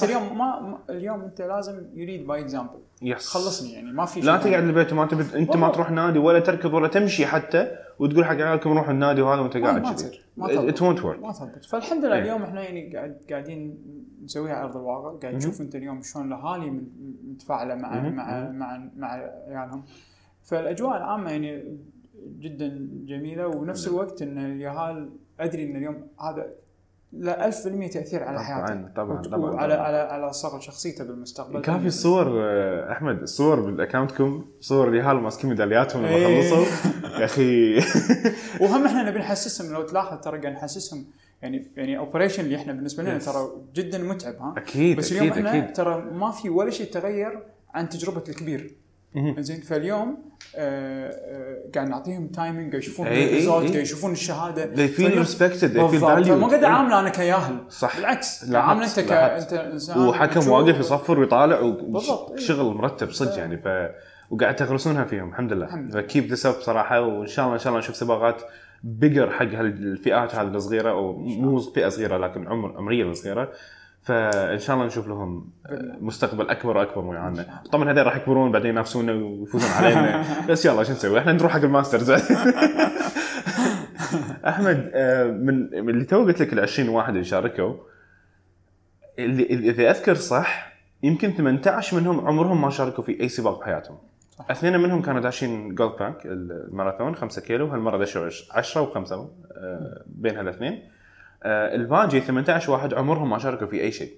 اليوم 0.04 0.38
ما 0.38 0.78
اليوم 0.90 1.20
أنت 1.22 1.42
لازم 1.42 1.86
lead 1.94 2.26
by 2.26 2.40
example 2.40 2.78
yes 3.02 3.28
خلصني 3.28 3.72
يعني 3.72 3.92
ما 3.92 4.04
في 4.04 4.20
لا 4.20 4.36
تقعد 4.36 4.62
البيت 4.62 4.92
وما 4.92 5.06
تبي 5.06 5.38
أنت 5.38 5.56
ما. 5.56 5.68
تروح 5.68 5.90
نادي 5.90 6.18
ولا 6.18 6.40
تركض 6.40 6.74
ولا 6.74 6.88
تمشي 6.88 7.26
حتى 7.26 7.76
وتقول 7.98 8.24
حق 8.24 8.34
عيالكم 8.34 8.72
روحوا 8.72 8.92
النادي 8.92 9.22
وهذا 9.22 9.40
وأنت 9.40 9.56
قاعد 9.56 9.82
ما 9.82 9.92
تصير. 9.92 10.22
ما 10.36 10.46
ات 10.46 10.52
تضبط. 10.52 10.82
won't 10.82 11.04
work 11.04 11.18
ما 11.22 11.32
ثبت 11.32 11.64
فالحمد 11.64 12.04
لله 12.04 12.14
إيه. 12.16 12.22
اليوم 12.22 12.42
إحنا 12.42 12.62
يعني 12.62 12.96
قاعد 12.96 13.20
قاعدين 13.30 13.78
نسويها 14.24 14.54
على 14.54 14.64
أرض 14.64 14.76
الواقع 14.76 15.18
قاعد 15.18 15.34
نشوف 15.34 15.60
أنت 15.60 15.74
اليوم 15.74 16.02
شلون 16.02 16.26
الأهالي 16.32 16.82
متفاعلة 17.24 17.74
مع 17.74 17.94
مهم. 18.00 18.12
مع 18.12 18.48
مع 18.96 19.11
مع 19.16 19.58
عيالهم 19.60 19.84
فالأجواء 20.42 20.96
العامة 20.96 21.30
يعني 21.30 21.78
جدا 22.40 22.88
جميلة 23.06 23.46
ونفس 23.46 23.88
الوقت 23.88 24.22
إن 24.22 24.38
اليهال 24.38 25.10
أدري 25.40 25.64
إن 25.64 25.76
اليوم 25.76 26.06
هذا 26.20 26.46
له 27.12 27.32
1000% 27.32 27.90
تأثير 27.92 28.22
على 28.24 28.36
طبعاً، 28.38 28.46
حياته. 28.66 28.88
طبعاً، 28.96 29.18
وت- 29.18 29.28
طبعاً، 29.28 29.50
وعلى 29.50 29.74
طبعاً. 29.74 29.86
على 29.86 29.96
على 29.96 30.32
صقل 30.32 30.62
شخصيته 30.62 31.04
بالمستقبل. 31.04 31.60
كافي 31.60 31.86
الصور 31.86 32.26
آه، 32.42 32.92
أحمد 32.92 33.22
الصور 33.22 33.60
بالاكونتكم 33.60 34.44
صور 34.60 34.88
اليهال 34.88 35.16
ماسكين 35.16 35.50
ميدالياتهم 35.50 36.02
لما 36.02 36.14
إيه. 36.14 36.50
خلصوا. 36.50 36.64
يا 37.20 37.24
أخي. 37.24 37.76
وهم 38.60 38.84
إحنا 38.86 39.10
نبي 39.10 39.18
نحسسهم 39.18 39.72
لو 39.72 39.82
تلاحظ 39.82 40.20
ترى 40.20 40.40
قاعد 40.40 40.52
نحسسهم. 40.54 41.04
يعني 41.42 41.72
يعني 41.76 41.98
operation 41.98 42.44
اللي 42.44 42.56
إحنا 42.56 42.72
بالنسبة 42.72 43.02
لنا. 43.02 43.18
ترى 43.18 43.48
جدا 43.74 43.98
متعب 43.98 44.34
ها. 44.34 44.54
أكيد 44.56 44.96
بس 44.96 45.12
اليوم 45.12 45.26
أكيد 45.26 45.46
إحنا 45.46 45.58
أكيد. 45.64 45.72
ترى 45.76 46.00
ما 46.00 46.30
في 46.30 46.48
ولا 46.50 46.70
شيء 46.70 46.90
تغير 46.92 47.42
عن 47.74 47.88
تجربة 47.88 48.24
الكبير. 48.28 48.74
زين 49.38 49.60
فاليوم 49.60 50.18
آه 50.56 51.10
آه 51.10 51.70
قاعد 51.74 51.88
نعطيهم 51.88 52.28
timing 52.28 52.74
يشوفون 52.74 53.06
ال 53.06 53.14
result 53.14 53.64
إي. 53.64 53.70
قاعد 53.70 53.82
يشوفون 53.82 54.12
الشهادة. 54.12 54.74
They 54.74 54.90
feel 54.90 55.24
respected 55.26 55.72
they 55.74 55.92
feel 55.92 56.00
valued. 56.00 56.28
فما 56.28 56.46
قاعد 56.46 56.64
اعامله 56.64 57.00
أنا 57.00 57.08
كياهل. 57.08 57.58
صح. 57.68 57.96
بالعكس 57.96 58.44
لا، 58.44 58.58
عامله 58.58 58.80
بالعكس، 58.80 58.98
أنت 58.98 59.08
ك. 59.08 59.12
أنت 59.12 59.52
إنسان 59.52 59.98
وحكم. 60.08 60.48
واقف 60.50 60.78
يصفر 60.78 61.20
ويطالع 61.20 61.56
إيه. 61.58 61.76
وشغل 62.32 62.74
مرتب 62.74 63.10
صدق 63.10 63.38
يعني 63.38 63.56
ف 63.56 63.68
وقاعد 64.30 64.56
تغرسونها 64.56 65.04
فيهم 65.04 65.28
الحمد 65.28 65.52
لله. 65.52 65.86
ف 65.92 66.00
keep 66.00 66.32
this 66.32 66.46
up 66.46 66.54
صراحة 66.54 67.00
وإن 67.00 67.26
شاء 67.26 67.44
الله 67.44 67.54
إن 67.54 67.60
شاء 67.60 67.68
الله 67.68 67.78
نشوف 67.78 67.96
سباقات 67.96 68.42
bigger 68.82 69.30
حق 69.30 69.46
هالفئات 69.46 70.34
هذه 70.34 70.48
الصغيرة 70.48 70.90
أو 70.90 71.12
مو 71.18 71.58
فئة 71.58 71.88
صغيرة 71.88 72.16
لكن 72.16 72.48
عمر 72.48 72.76
عمرية 72.76 73.04
الصغيره 73.04 73.52
فإن 74.02 74.58
شاء 74.58 74.76
الله 74.76 74.86
نشوف 74.86 75.08
لهم 75.08 75.50
مستقبل 76.00 76.50
أكبر 76.50 76.76
وأكبر 76.76 77.04
ويانا 77.04 77.62
طبعا 77.72 77.92
هذول 77.92 78.06
راح 78.06 78.16
يكبرون 78.16 78.52
بعدين 78.52 78.70
ينافسونا 78.70 79.12
ويفوزون 79.12 79.70
علينا. 79.70 80.24
بس 80.48 80.66
يلا 80.66 80.82
شو 80.82 80.92
نسوي؟ 80.92 81.18
إحنا 81.18 81.32
نروح 81.32 81.52
حق 81.52 81.62
ال 81.62 81.67
masters. 81.67 82.10
أحمد 84.46 84.90
آه، 84.94 85.24
من 85.24 85.90
اللي 85.90 86.04
تو 86.04 86.24
قلت 86.24 86.40
لك 86.40 86.52
ال 86.52 86.60
20 86.60 86.88
واحد 86.88 87.12
اللي 87.12 87.24
شاركوا 87.24 87.74
اللي 89.18 89.42
اذا 89.42 89.90
أذكر 89.90 90.14
صح 90.14 90.72
يمكن 91.02 91.30
18 91.30 91.96
منهم 92.00 92.26
عمرهم 92.26 92.62
ما 92.62 92.70
شاركوا 92.70 93.04
في 93.04 93.20
أي 93.20 93.28
سباق 93.28 93.60
بحياتهم. 93.60 93.98
اثنين 94.50 94.80
منهم 94.80 95.02
كانوا 95.02 95.20
داشين 95.20 95.74
جولف 95.74 95.98
بانك 95.98 96.26
الماراثون 96.26 97.14
5 97.14 97.42
كيلو 97.42 97.66
هالمرة 97.66 97.98
دشوا 97.98 98.30
10 98.50 98.92
و5 98.92 99.14
بين 100.06 100.36
هالاثنين. 100.36 100.91
آه، 101.42 101.74
الباقي 101.74 102.20
18 102.20 102.72
واحد 102.72 102.94
عمرهم 102.94 103.30
ما 103.30 103.38
شاركوا 103.38 103.66
في 103.66 103.80
أي 103.80 103.92
شيء. 103.92 104.12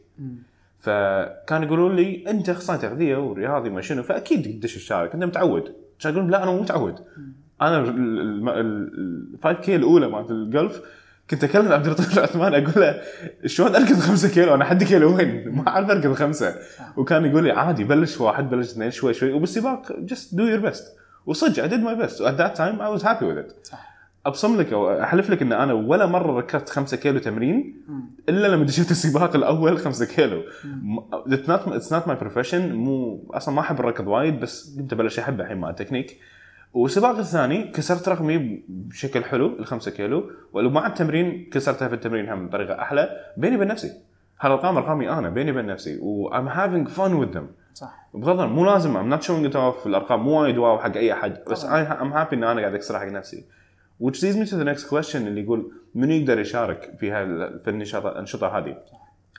فكان 0.78 1.62
يقولون 1.62 1.96
لي 1.96 2.24
أنت 2.28 2.48
أخصائي 2.48 2.78
تغذية 2.78 3.16
ورياضي 3.16 3.70
ما 3.70 3.80
شنو. 3.80 4.02
فأكيد 4.02 4.60
تدش 4.60 4.76
الشارك 4.76 5.14
أنت 5.14 5.24
متعود. 5.24 5.74
كان 6.00 6.12
يقولون 6.12 6.30
لا 6.30 6.42
أنا 6.42 6.50
مو 6.50 6.60
متعود. 6.60 6.94
أنا 7.62 7.78
ال 7.80 9.38
5 9.44 9.60
كي 9.60 9.76
الأولى 9.76 10.08
مالت 10.08 10.30
الجولف 10.30 10.80
كنت 11.30 11.44
أكلم 11.44 11.72
عبد 11.72 11.87
اللطيف 11.87 12.12
العثمان 12.18 12.54
أقول 12.54 12.82
له 12.82 13.00
شلون 13.46 13.74
أركض 13.74 13.98
5 13.98 14.28
كيلو؟ 14.28 14.54
أنا 14.54 14.64
حد 14.64 14.84
كيلوين 14.84 15.48
ما 15.48 15.68
أعرف 15.68 15.90
أركض 15.90 16.12
خمسة. 16.14 16.54
وكان 16.96 17.24
يقول 17.24 17.44
لي 17.44 17.50
عادي 17.50 17.84
بلش 17.84 18.20
واحد 18.20 18.50
بلش 18.50 18.70
اثنين 18.70 18.90
شوي 18.90 19.14
شوي. 19.14 19.32
وبالسباق 19.32 19.92
just 19.92 20.37
do 20.37 20.42
your 20.42 20.70
best. 20.70 20.82
وصدق 21.26 21.68
did 21.68 21.82
my 21.82 21.94
best. 22.02 22.20
At 22.20 22.37
that 22.37 22.54
time 22.54 22.80
I 22.80 22.88
was 22.88 23.02
happy 23.02 23.24
with 23.24 23.38
it. 23.38 23.66
صح. 23.66 23.93
أبصم 24.26 24.60
لك 24.60 24.72
أو 24.72 25.00
أحلف 25.00 25.30
لك 25.30 25.42
إن 25.42 25.52
أنا 25.52 25.72
ولا 25.72 26.06
مرة 26.06 26.38
ركضت 26.38 26.68
5 26.68 26.96
كيلو 26.96 27.18
تمرين. 27.18 27.76
إلا 28.28 28.46
لما 28.46 28.64
دشيت 28.64 28.90
السباق 28.90 29.37
الأول 29.37 29.78
5 29.78 30.06
كيلو. 30.06 30.42
it's 31.12 31.48
not 31.48 31.68
it's 31.68 31.92
not 31.92 32.09
my 32.09 32.16
profession 32.16 32.72
مو 32.72 33.24
أصلا 33.30 33.54
ما 33.54 33.60
أحب 33.60 33.80
الركض 33.80 34.06
وايد 34.06 34.40
بس 34.40 34.78
قمت 34.78 34.92
أبلش 34.92 35.18
احب 35.18 35.40
الحين 35.40 35.56
مع 35.58 35.70
التكنيك. 35.70 36.18
والسباق 36.74 37.18
الثاني 37.18 37.64
كسرت 37.64 38.08
رقمي 38.08 38.62
بشكل 38.68 39.24
حلو 39.24 39.46
ال 39.46 39.66
5 39.66 39.90
كيلو 39.90 40.30
ومع 40.52 40.87
التمرين 40.87 41.48
كسرتها 41.52 41.88
في 41.88 41.94
التمرين 41.94 42.28
هم 42.28 42.46
بطريقة 42.46 42.82
أحلى. 42.82 43.08
بيني 43.37 43.56
وبين 43.56 43.68
نفسي. 43.68 43.92
هالارقام 44.40 44.76
ارقامي 44.76 45.10
أنا 45.10 45.28
بيني 45.28 45.50
وبين 45.50 45.66
نفسي. 45.66 45.98
و 46.03 46.14
I'm 46.14 46.48
having 46.48 46.88
fun 46.88 47.24
with 47.24 47.37
them. 47.37 47.74
صح. 47.74 48.08
بغض 48.14 48.28
النظر 48.28 48.46
مو 48.46 48.64
لازم 48.64 48.96
I'm 48.96 49.09
not 49.09 49.22
showing 49.22 49.46
it 49.46 49.57
off 49.57 49.87
الأرقام 49.87 50.20
مو 50.20 50.42
وايد 50.42 50.58
wow 50.59 50.79
حق 50.78 50.96
أي 50.96 51.12
أحد. 51.12 51.38
بس 51.50 51.64
طبعاً. 51.64 52.02
I'm 52.03 52.12
happy 52.12 52.37
إن 52.37 52.44
أنا 52.44 52.60
قاعد 52.60 52.74
اكسرها 52.74 53.00
حق 53.00 53.06
نفسي. 53.06 53.44
Which 54.00 54.22
leads 54.22 54.37
me 54.37 54.46
to 54.50 54.57
the 54.57 54.64
next 54.64 54.88
question 54.90 55.16
اللي 55.16 55.40
يقول 55.40 55.72
من 55.94 56.11
يقدر 56.11 56.38
يشارك 56.38 56.94
في 57.00 57.11
هال 57.11 57.61
في 57.64 57.70
الانشطه 57.70 58.59
هذه؟ 58.59 58.76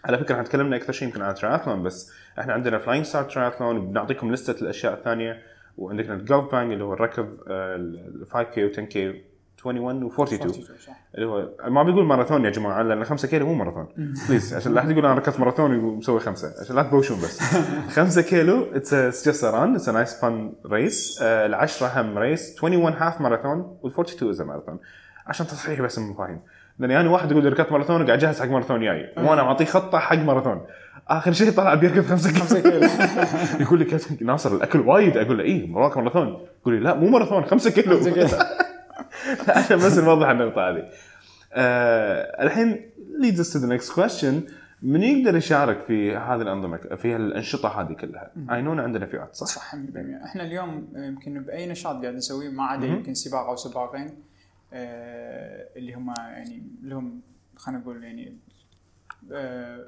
على 0.06 0.18
فكرة 0.18 0.34
إحنا 0.36 0.44
تكلمنا 0.48 0.76
أكثر 0.76 0.94
شيء 0.94 1.08
يمكن 1.08 1.22
عن 1.22 1.36
تراثلون 1.36 1.84
بس 1.84 2.12
إحنا 2.40 2.54
عندنا 2.54 2.78
Flying 2.78 3.06
Start 3.06 3.24
triathlon 3.24 3.88
بنعطيكم 3.88 4.32
لستة 4.32 4.62
الأشياء 4.62 4.94
الثانية 4.94 5.42
وعندنا 5.78 6.14
الجولف 6.14 6.52
بانك 6.52 6.72
اللي 6.72 6.84
هو 6.84 6.94
الركض 6.94 7.38
ال 7.48 8.26
5 8.28 8.44
K 8.44 8.66
و 8.66 8.70
10 8.70 8.84
K 8.84 9.22
21 9.66 10.04
و 10.04 10.08
42 10.08 10.52
صح 10.52 10.94
اللي 11.16 11.26
هو 11.26 11.50
ما 11.68 11.84
بيقول 11.84 12.06
ماراثون 12.06 12.46
يا 12.46 12.50
جماعة 12.50 12.82
لأن 12.82 13.04
5 13.04 13.28
كيلو 13.28 13.46
مو 13.46 13.54
ماراثون. 13.54 13.88
please 14.30 14.54
عشان 14.54 14.74
لا 14.74 14.82
أحد 14.82 14.92
يقول 14.92 15.06
أنا 15.06 15.16
ركضت 15.16 15.40
ماراثون 15.40 15.80
ومسوي 15.80 16.20
خمسة. 16.20 16.48
عشان 16.62 16.76
لا 16.76 16.84
تبوشون 16.84 17.18
بس. 17.18 17.42
5 17.96 18.22
كيلو 18.22 18.64
it's 18.74 19.26
just 19.26 19.46
run 19.46 19.76
it's 19.76 19.90
nice 19.90 20.22
fun 20.22 20.54
race 20.72 21.20
العشرة 21.22 22.02
هم 22.02 22.18
race 22.18 22.64
21 22.64 22.94
half 22.94 23.22
marathon 23.22 23.78
وال 23.84 23.92
42 23.92 24.30
is 24.32 24.42
marathon 24.42 24.80
عشان 25.28 25.48
تصحيح 25.48 25.82
بس 25.82 25.98
المفاهيم. 25.98 26.40
لأن 26.80 26.92
يعني 26.92 27.08
واحد 27.08 27.32
يقول 27.32 27.54
ركضت 27.54 27.72
ماراثون 27.72 28.02
وقاعد 28.02 28.20
جاهز 28.20 28.42
حق 28.42 28.48
ماراثون 28.48 28.80
جاي. 28.80 29.14
وأنا 29.18 29.44
معطيه 29.44 29.66
خطة 29.66 30.00
حق 30.00 30.18
ماراثون. 30.18 30.62
آخر 31.08 31.32
شيء 31.32 31.52
طلع 31.52 31.74
بيركض 31.74 32.06
5 32.06 32.40
5 32.40 32.60
كيلو. 32.60 32.88
يقول 33.64 33.80
لي 33.80 33.98
ناصر 34.22 34.56
الأكل 34.56 34.80
وايد. 34.80 35.18
أقول 35.18 35.38
له 35.38 35.44
إيه 35.44 35.74
وراك 35.74 35.98
ماراثون؟ 35.98 36.46
يقول 36.62 36.74
لي 36.74 36.80
لا 36.80 36.94
مو 36.94 37.10
ماراثون 37.10 37.46
5 37.46 37.72
كيلو. 37.72 37.98
5 37.98 38.12
كيلو. 38.12 38.28
عشان 39.58 39.78
بس 39.78 39.98
نوضح 39.98 40.28
النقطة 40.28 40.70
هذه. 40.70 40.90
آه 41.54 42.44
الحين 42.44 42.90
leads 43.22 43.40
us 43.40 43.54
to 43.54 43.58
the 43.60 43.68
next 43.68 43.90
question 43.96 44.52
من 44.82 45.04
يقدر 45.04 45.38
يشارك 45.38 45.82
في 45.82 46.16
هذه 46.16 46.42
الأنظمة 46.42 46.78
في 46.78 47.16
الأنشطة 47.16 47.82
هذه 47.82 47.94
كلها؟ 47.94 48.32
اينون 48.52 48.80
عندنا 48.80 49.06
فئات 49.06 49.36
صح؟ 49.36 49.48
صح 49.48 49.76
100% 49.76 49.78
إحنا 50.24 50.44
اليوم 50.44 50.88
يمكن 50.96 51.44
بأي 51.44 51.68
نشاط 51.68 52.02
قاعد 52.02 52.16
نسويه 52.16 52.50
ما 52.50 52.64
عدا. 52.64 52.88
يمكن 52.88 53.14
سباق 53.14 53.46
أو 53.46 53.56
سباقين 53.56 54.24
آه، 54.74 55.68
اللي 55.76 55.94
هم 55.94 56.14
يعني 56.18 56.64
لهم 56.84 57.22
خلينا 57.56 57.82
نقول 57.82 58.04
يعني 58.04 58.38
آه، 59.32 59.88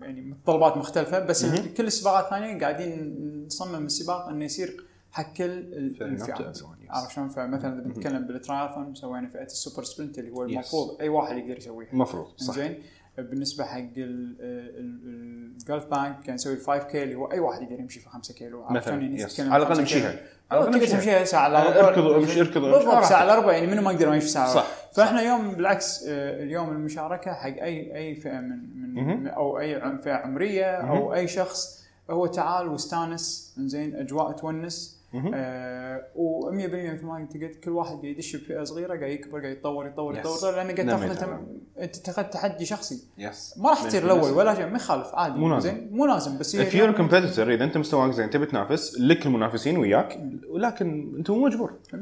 يعني 0.00 0.20
متطلبات 0.20 0.76
مختلفة 0.76 1.18
بس. 1.26 1.46
كل 1.76 1.86
السباقات 1.86 2.24
الثانية 2.24 2.60
قاعدين 2.60 3.14
نصمم 3.46 3.86
السباق 3.86 4.28
إنه 4.28 4.44
يصير 4.44 4.84
حق 5.12 5.32
كل 5.32 5.44
الفئات. 5.44 6.58
عرفت 6.90 7.10
شلون؟ 7.14 7.28
فمثلا 7.28 7.74
إذا 7.74 7.82
بنتكلم 7.82 8.26
بالتراثون 8.26 8.94
سوينا 8.94 9.28
فئة 9.28 9.42
ال 9.42 9.49
super 9.49 9.84
sprint 9.84 10.18
اللي 10.18 10.30
هو 10.30 10.42
المفروض 10.44 11.00
أي 11.00 11.08
واحد 11.08 11.36
يقدر 11.36 11.58
يسويها. 11.58 11.92
المفروض 11.92 12.26
صح. 12.36 12.54
زين 12.54 12.82
بالنسبة 13.18 13.64
حق 13.64 13.78
ال- 13.78 14.36
ال- 14.40 15.52
الجولف 15.60 15.84
بانك 15.86 16.20
كان 16.20 16.34
نسوي 16.34 16.54
ال 16.54 16.60
5 16.60 16.78
K 16.84 17.02
اللي 17.02 17.14
هو 17.14 17.32
أي 17.32 17.38
واحد 17.40 17.62
يقدر 17.62 17.80
يمشي 17.80 18.00
في 18.00 18.08
5 18.08 18.34
كيلو 18.34 18.62
عرفت 18.64 18.76
مثلا 18.88 19.16
شلون؟ 19.16 19.30
يعني 19.38 19.52
على 19.54 19.62
الأقل 19.62 19.76
5 19.76 19.84
كيلو. 19.94 20.06
امشيها 20.08 20.22
على 20.50 20.68
امشيها 20.68 20.86
تمشيها 20.98 21.24
ساعة 21.24 21.46
الا 21.46 21.62
ربع 21.62 21.88
اركض 21.88 22.02
امشي 22.06 22.40
اركض 22.40 22.58
بالضبط. 22.60 23.04
ساعة 23.04 23.24
الا 23.24 23.34
ربع 23.34 23.52
يعني 23.52 23.66
منو 23.66 23.82
ما 23.82 23.92
يقدر 23.92 24.14
يمشي 24.14 24.28
ساعة 24.28 24.54
صح، 24.54 24.66
فإحنا 24.92 25.20
اليوم 25.20 25.54
بالعكس 25.54 26.04
آه، 26.08 26.42
اليوم 26.42 26.68
المشاركة 26.70 27.32
حق 27.32 27.46
اي 27.46 27.96
أي 27.96 28.14
فئة 28.14 28.40
من 28.40 28.94
من. 28.94 29.26
أو 29.28 29.58
أي 29.58 29.98
فئة 29.98 30.12
عمرية 30.12 30.64
أو 30.76 31.14
أي 31.14 31.28
شخص 31.28 31.82
هو 32.10 32.26
تعال 32.26 32.68
واستانس 32.68 33.54
زين 33.58 33.96
أجواء 33.96 34.32
تونس. 34.32 35.01
آه 35.34 36.04
و100% 36.14 36.52
مثل 36.52 37.06
ما 37.06 37.16
انت 37.16 37.36
قلت 37.36 37.56
كل 37.64 37.70
واحد 37.70 37.90
قاعد 37.90 38.04
يدش 38.04 38.36
بفئه 38.36 38.64
صغيرة 38.64 38.96
قاعد 38.98 39.10
يكبر 39.10 39.40
قاعد 39.40 39.52
يتطور 39.56 39.86
يتطور. 39.86 40.18
يتطور 40.18 40.56
لأنه 40.56 40.72
قاعد 40.74 40.86
نعم، 40.86 40.98
تاخذ. 40.98 41.10
انت 41.10 41.42
انت 41.78 41.96
اتخذت 41.96 42.32
تحدي 42.32 42.64
شخصي 42.64 43.04
yes 43.18 43.58
ما 43.58 43.70
راح 43.70 43.84
تصير 43.84 44.04
الأول 44.04 44.30
ولا 44.30 44.54
شيء 44.54 44.66
ما 44.66 44.76
يخالف 44.76 45.14
عادي 45.14 45.38
مو 45.38 45.48
لازم. 45.48 45.70
زين 45.70 45.88
مو 45.92 46.06
لازم 46.06 46.38
بس 46.38 46.56
if 46.56 46.74
you're 46.74 46.94
a 46.94 46.98
competitor 46.98 47.38
إذا 47.38 47.64
أنت 47.64 47.76
مستواك 47.78 48.10
زين 48.10 48.30
تبي 48.30 48.46
تنافس 48.46 49.00
لك 49.00 49.26
المنافسين 49.26 49.78
وياك 49.78 50.20
ولكن 50.48 51.14
أنت 51.18 51.30
مو 51.30 51.44
مجبور 51.46 51.72
100% 51.94 51.96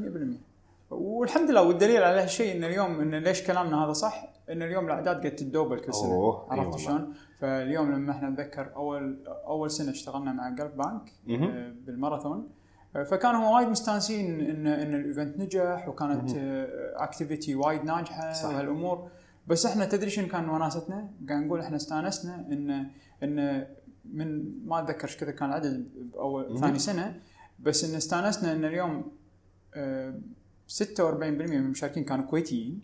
والحمد 0.90 1.50
لله 1.50 1.62
والدليل 1.62 2.02
على 2.02 2.20
هالشيء 2.20 2.56
إن 2.56 2.64
اليوم 2.64 3.00
إن 3.00 3.14
ليش 3.14 3.42
كلامنا 3.42 3.84
هذا 3.84 3.92
صح؟ 3.92 4.28
إن 4.50 4.62
اليوم 4.62 4.86
الأعداد 4.86 5.16
قاعد 5.16 5.36
تتدوبل 5.36 5.78
كل 5.80 5.94
سنة 5.94 6.12
أوه، 6.12 6.46
عرفت 6.50 6.64
والله. 6.66 6.78
شلون؟ 6.78 7.14
فاليوم 7.38 7.92
لما 7.92 8.12
إحنا 8.12 8.30
نتذكر 8.30 8.70
اول 8.76 9.18
أول 9.26 9.70
سنة 9.70 9.90
اشتغلنا 9.90 10.32
مع 10.32 10.50
جلف 10.50 10.74
بانك. 10.74 11.12
آه، 11.30 11.72
بالماراثون 11.86 12.48
فكانوا 12.94 13.40
هم 13.40 13.44
وايد 13.44 13.68
مستانسين 13.68 14.40
ان 14.40 14.66
إن 14.66 14.94
ال 14.94 15.02
event 15.02 15.38
نجح 15.38 15.88
وكانت 15.88 16.30
activity 16.96 17.54
وايد 17.54 17.84
ناجحة 17.84 18.32
صح. 18.32 18.44
وهالأمور 18.48 19.08
بس 19.46 19.66
إحنا 19.66 19.84
تدري 19.84 20.10
شنو 20.10 20.28
كان 20.28 20.48
وناستنا؟ 20.48 21.08
قاعد 21.28 21.42
نقول 21.42 21.60
إحنا 21.60 21.76
استانسنا 21.76 22.34
ان 22.52 22.86
إن 23.22 23.66
من 24.12 24.52
ما 24.66 24.78
أتذكر 24.78 25.08
إيش 25.08 25.16
كذا 25.16 25.30
كان 25.30 25.48
العدد 25.48 25.88
مهم. 26.14 26.56
ثاني 26.56 26.78
سنة 26.78 27.20
بس 27.60 27.84
إن 27.84 27.94
استانسنا 27.94 28.52
إن 28.52 28.64
اليوم 28.64 29.12
آه، 29.74 30.14
46% 30.68 31.00
من 31.00 31.52
المشاركين 31.52 32.04
كانوا 32.04 32.24
كويتيين 32.24 32.80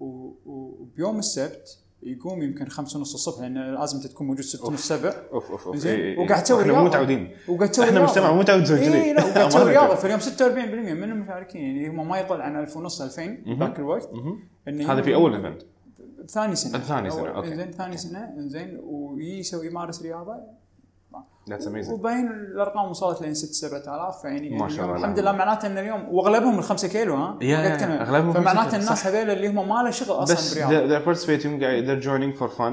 وبيوم 0.00 1.18
السبت 1.18 1.78
يقوم 2.04 2.42
يمكن 2.42 2.66
خمسة 2.68 2.98
ونص 2.98 3.14
الصبح 3.14 3.40
لأن 3.40 3.74
لازم 3.74 3.96
أنت 3.96 4.06
تكون 4.06 4.26
موجود 4.26 4.44
ستة 4.44 4.66
ونص 4.66 4.88
سبع 4.88 5.12
أوف 5.32 5.50
أوف 5.50 5.66
أوف 5.66 5.76
زين. 5.76 5.92
إي- 5.96 6.16
إي- 6.16 6.18
إي. 6.20 6.24
وقاعد 6.24 6.42
تسوي 6.42 6.62
إحنا 6.62 6.72
مو. 6.72 6.84
متعودين 6.84 7.30
وقاعد 7.48 7.70
تسوي 7.70 7.84
إحنا. 7.84 8.02
مجتمع 8.02 8.32
مو 8.32 8.38
متعود 8.40 8.62
تسوي 8.64 8.78
كذي 8.78 9.02
اي 9.02 9.12
لا 9.12 9.24
وقاعد 9.24 9.48
تسوي. 9.48 9.70
رياضة 9.70 9.94
فاليوم 9.94 10.20
46% 10.20 10.94
من 10.94 11.10
المشاركين 11.10 11.60
يعني 11.62 11.88
هم 11.88 12.08
ما 12.08 12.18
يقل 12.18 12.40
عن 12.40 12.56
1000 12.60 12.76
ونص 12.76 13.02
2000 13.02 13.38
مهم. 13.46 13.58
ذاك 13.58 13.78
الوقت 13.78 14.08
هذا 14.68 15.02
في 15.02 15.14
أول 15.14 15.34
event 15.34 15.62
ثاني 16.28 16.54
سنة 16.56 16.78
ثاني 16.78 17.10
سنة، 17.10 17.22
أو- 17.32 17.36
أوكي. 17.36 17.56
زين 17.56 17.70
ثاني 17.70 17.96
سنة 17.96 18.34
زين 18.38 18.80
ويسوي 18.82 19.66
يمارس 19.66 20.02
رياضة 20.02 20.36
that's 21.50 21.66
amazing 21.66 21.98
وبين 22.00 22.26
الأرقام 22.30 22.90
وصلت 22.90 23.22
لين 23.22 23.34
6 23.34 23.52
7000 23.52 24.22
فيعني 24.22 24.58
ما 24.58 24.68
شاء 24.68 24.84
الله. 24.86 24.96
الحمد 24.96 25.18
لله. 25.18 25.32
معناته 25.32 25.66
إن 25.66 25.78
اليوم 25.78 26.08
وأغلبهم 26.08 26.58
الخمسة 26.58 26.88
كيلو 26.88 27.14
ها؟ 27.14 27.38
يا- 27.42 27.76
خمسة 27.76 28.32
فمعناته 28.32 28.76
الناس. 28.76 29.06
هذول 29.06 29.30
اللي 29.30 29.48
هم 29.48 29.68
ما 29.68 29.82
له 29.82 29.90
شغل 29.90 30.10
أصلا 30.22 30.36
بس 30.36 30.54
برياضه 30.58 30.88
they're 30.98 31.04
participating 31.06 31.60
they're 31.60 32.04
joining 32.06 32.40
for 32.40 32.48
fun. 32.58 32.72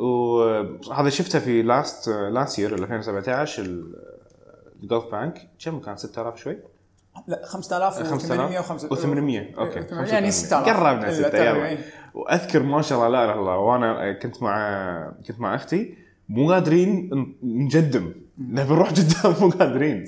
وهذا 0.00 1.08
شفته 1.08 1.38
في 1.38 1.62
last 1.62 2.08
last 2.08 2.58
year 2.58 2.74
2017 2.74 3.62
ال 4.82 4.86
Gulf 4.86 5.04
Bank 5.12 5.48
كم 5.64 5.80
كان؟ 5.80 5.96
6000 5.96 6.36
شوي؟ 6.36 6.58
لا 7.26 7.40
5800 7.46 8.60
و800 8.60 9.58
أوكي. 9.58 9.86
يعني 10.12 10.30
6000 10.30 10.68
قربنا 10.68 11.08
إلا 11.08 11.12
6 11.12 11.28
تقريباً. 11.28 11.68
يلا 11.68 11.78
وأذكر 12.14 12.62
ما 12.62 12.82
شاء 12.82 12.98
الله 12.98 13.08
لا 13.08 13.24
إله 13.24 13.32
إلا 13.32 13.40
الله 13.40 13.56
وأنا 13.58 14.12
كنت 14.12 14.42
مع 14.42 15.12
كنت 15.28 15.40
مع 15.40 15.54
أختي. 15.54 15.99
مو 16.30 16.52
قادرين 16.52 17.10
نجدم. 17.42 18.12
نبي 18.38 18.74
نروح 18.74 18.90
قدام 18.90 19.34
مو 19.40 19.50
قادرين. 19.50 20.04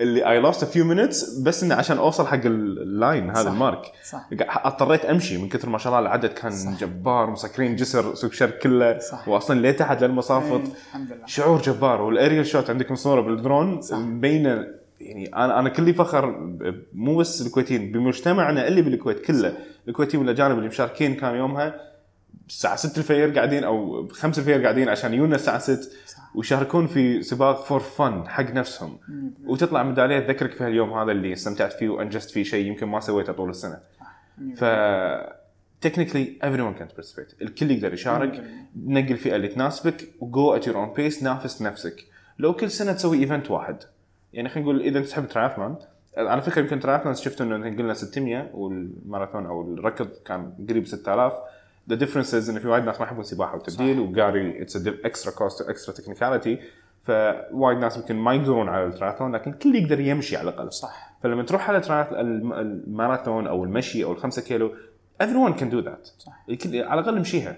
اللي 0.00 0.30
I 0.30 0.40
lost 0.40 0.62
a 0.62 0.66
few 0.66 0.84
minutes 0.84 1.38
بس 1.38 1.62
إنه 1.62 1.74
عشان 1.74 1.98
أوصل 1.98 2.26
حق 2.26 2.40
ال 2.44 2.61
line 2.61 3.30
هذا 3.30 3.42
صح. 3.42 3.50
ال 3.50 3.55
mark. 3.55 3.82
صح. 4.10 4.28
اضطريت 4.66 5.04
أمشي 5.04 5.38
من 5.38 5.48
كثر 5.48 5.68
ما 5.68 5.78
شاء 5.78 5.92
الله. 5.92 6.06
العدد 6.06 6.28
كان 6.28 6.50
صح. 6.50 6.80
جبار 6.80 7.30
مسكرين 7.30 7.76
جسر 7.76 8.14
سوق 8.14 8.32
شرق 8.32 8.58
كله. 8.58 8.98
صح. 8.98 9.28
واصلا 9.28 9.60
ليه 9.60 9.70
تحت 9.70 10.02
للمصافط. 10.02 10.60
إيه، 10.60 10.72
الحمد 10.88 11.12
لله. 11.12 11.26
شعور 11.26 11.62
جبار. 11.62 12.02
وال 12.02 12.13
aerial 12.13 12.46
shot 12.46 12.70
عندكم 12.70 12.94
صوره 12.94 13.20
بالدرون. 13.20 13.80
مبينة 13.92 14.66
يعني 15.00 15.26
أنا 15.34 15.58
أنا 15.58 15.68
كلي 15.68 15.92
فخر 15.92 16.54
مو 16.94 17.16
بس 17.16 17.46
الكويتيين 17.46 17.92
بمجتمعنا 17.92 18.68
اللي 18.68 18.82
بالكويت 18.82 19.20
كله. 19.20 19.56
الكويتيين 19.88 20.22
والأجانب 20.22 20.58
اللي 20.58 20.68
مشاركين 20.68 21.14
كان 21.14 21.34
يومها 21.34 21.95
الساعة 22.48 22.76
6 22.76 22.98
الفجر 22.98 23.34
قاعدين 23.34 23.64
أو 23.64 24.08
5 24.08 24.40
الفجر 24.40 24.62
قاعدين 24.62 24.88
عشان 24.88 25.14
يجونا 25.14 25.34
الساعة 25.34 25.58
6 25.58 25.82
صح. 26.06 26.36
ويشاركون 26.36 26.86
في 26.86 27.22
سباق 27.22 27.64
for 27.64 27.80
fun 27.80 28.28
حق 28.28 28.50
نفسهم. 28.50 28.98
وتطلع 29.46 29.82
ميدالية 29.82 30.20
تذكرك 30.20 30.52
في 30.52 30.64
هاليوم 30.64 30.92
هذا 30.92 31.12
اللي 31.12 31.32
استمتعت 31.32 31.72
فيه 31.72 31.88
وانجزت 31.88 32.30
فيه 32.30 32.42
شيء 32.42 32.66
يمكن 32.66 32.86
ما 32.86 33.00
سويته 33.00 33.32
طول 33.32 33.50
السنة. 33.50 33.78
ف 34.56 34.64
technically 35.80 36.36
everyone 36.42 36.80
can 36.80 37.00
participate. 37.00 37.42
الكل 37.42 37.70
يقدر 37.70 37.92
يشارك. 37.92 38.44
نقي 38.86 39.12
الفئه 39.12 39.36
اللي 39.36 39.48
تناسبك. 39.48 40.08
و 40.20 40.32
go 40.32 40.56
at 40.56 40.66
your 40.66 40.76
own 40.76 40.92
pace 40.92 41.22
نافس 41.22 41.62
نفسك. 41.62 42.04
لو 42.38 42.52
كل 42.52 42.70
سنة 42.70 42.92
تسوي 42.92 43.18
event 43.18 43.50
واحد. 43.50 43.76
يعني 44.32 44.48
خلينا 44.48 44.70
نقول 44.70 44.82
إذا 44.82 44.98
أنت 44.98 45.06
تحب 45.06 45.28
تراثلون 45.28 45.76
على 46.16 46.42
فكرة 46.42 46.62
يمكن 46.62 46.80
تراثلون 46.80 47.14
شفت 47.14 47.40
إنه 47.40 47.76
قلنا 47.76 47.94
600 47.94 48.50
والماراثون 48.54 49.46
أو 49.46 49.74
الركض 49.74 50.08
كان 50.24 50.52
قريب 50.68 50.86
6000 50.86 51.32
the 51.90 52.06
difference 52.06 52.30
is 52.30 52.48
انه 52.50 52.58
في 52.58 52.68
وايد 52.68 52.84
ناس 52.84 53.00
ما 53.00 53.06
يحبون 53.06 53.20
السباحه 53.20 53.54
والتبديل 53.54 54.00
وقاري 54.00 54.62
it's 54.62 54.86
extra 54.86 55.32
cost 55.32 55.68
extra 55.68 55.94
technicality 55.94 56.60
فوايد 57.02 57.78
ناس 57.78 57.96
يمكن 57.96 58.16
ما 58.16 58.34
يقدرون 58.34 58.68
على 58.68 58.86
التراثلون 58.86 59.34
لكن 59.34 59.50
الكل 59.50 59.74
يقدر 59.74 60.00
يمشي 60.00 60.36
على 60.36 60.50
الأقل. 60.50 60.72
صح. 60.72 61.16
فلما 61.22 61.42
تروح 61.42 61.70
على 61.70 61.82
الماراثون 62.20 63.46
أو 63.46 63.64
المشي 63.64 64.04
أو 64.04 64.12
الخمسة 64.12 64.42
كيلو 64.42 64.74
everyone 65.22 65.52
can 65.52 65.70
do 65.72 65.86
that. 65.86 66.04
صح. 66.18 66.44
الكل 66.48 66.82
على 66.82 67.00
الأقل 67.00 67.16
امشيها 67.16 67.56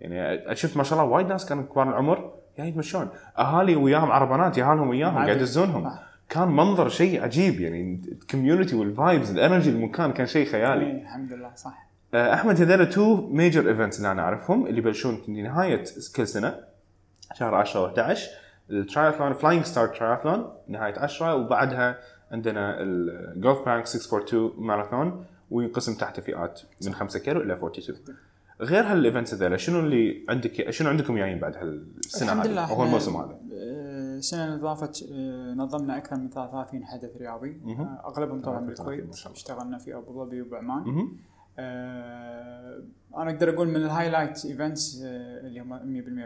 يعني 0.00 0.56
شفت 0.56 0.76
ما 0.76 0.82
شاء 0.82 0.98
الله 0.98 1.12
وايد 1.12 1.26
ناس 1.26 1.46
كانوا 1.46 1.64
كبار 1.64 1.88
العمر 1.88 2.32
قاعد 2.58 2.68
يتمشون 2.68 3.08
أهالي 3.38 3.76
وياهم 3.76 4.10
عربانات 4.10 4.58
ياهالهم 4.58 4.88
وياهم. 4.88 5.14
قاعد 5.14 5.28
يدزونهم. 5.28 5.92
كان 6.28 6.48
منظر 6.48 6.88
شيء 6.88 7.22
عجيب 7.22 7.60
يعني 7.60 8.02
ال 8.12 8.18
community 8.18 8.76
وال 8.76 8.91
vibes 8.91 9.30
ال 9.30 9.36
energy 9.36 9.70
المكان 9.70 10.12
كان 10.12 10.26
شيء 10.26 10.46
خيالي. 10.46 10.86
إيه، 10.86 11.02
الحمد 11.02 11.32
لله 11.32 11.54
صح. 11.54 11.85
أحمد 12.14 12.60
هذول 12.60 12.88
two 12.88 13.16
major 13.16 13.68
events 13.68 13.98
اللي 13.98 14.12
أنا 14.12 14.22
أعرفهم 14.22 14.66
اللي 14.66 14.78
يبلشون 14.78 15.16
في 15.16 15.42
نهاية 15.42 15.84
كل 16.16 16.26
سنة 16.26 16.60
شهر 17.34 17.54
10 17.54 17.94
و11 17.94 18.18
ال 18.70 18.76
triathlon 18.76 19.32
Flying 19.32 19.64
Start 19.64 19.88
triathlon 19.88 20.52
نهاية 20.68 20.98
10 20.98 21.34
وبعدها 21.34 21.98
عندنا 22.32 22.76
ال 22.80 22.96
Gulf 22.96 23.58
Bank 23.58 23.86
642 23.86 24.66
ماراثون 24.66 25.24
وينقسم 25.50 25.94
تحت 25.94 26.20
فئات 26.20 26.60
من 26.86 26.94
5 26.94 27.18
كيلو 27.18 27.40
إلى 27.40 27.52
42 27.52 27.98
غير 28.60 28.84
هال 28.84 28.96
events 28.96 29.34
هذول 29.34 29.60
شنو 29.60 29.80
اللي 29.80 30.26
عندك 30.28 30.70
شنو 30.70 30.88
عندكم 30.88 31.16
جايين 31.16 31.38
بعد 31.38 31.56
هالسنة 31.56 32.32
الحمد 32.32 32.46
لله 32.46 32.64
إحنا، 32.64 32.84
الموسم 32.84 33.16
هذا 33.16 33.38
آه، 33.52 34.16
السنة 34.16 34.44
اللي 34.44 34.58
طافت 34.58 35.02
آه، 35.12 35.54
نظمنا 35.54 35.96
أكثر 35.96 36.16
من 36.16 36.30
33 36.30 36.84
حدث 36.84 37.16
رياضي. 37.16 37.60
آه، 37.66 38.02
أغلبهم 38.06 38.40
طبعا 38.40 38.58
33 38.58 38.60
ما 38.60 38.66
بالكويت. 38.66 39.26
اشتغلنا 39.36 39.78
في 39.78 39.94
أبو 39.94 40.24
ظبي 40.24 40.42
وبعمان. 40.42 40.78
آه، 40.78 41.08
أنا 41.58 43.30
أقدر 43.30 43.50
أقول 43.54 43.68
من 43.68 43.76
ال 43.76 43.83
highlight 43.83 44.44
events 44.44 45.00
اللي 45.04 45.60
هم 45.60 45.78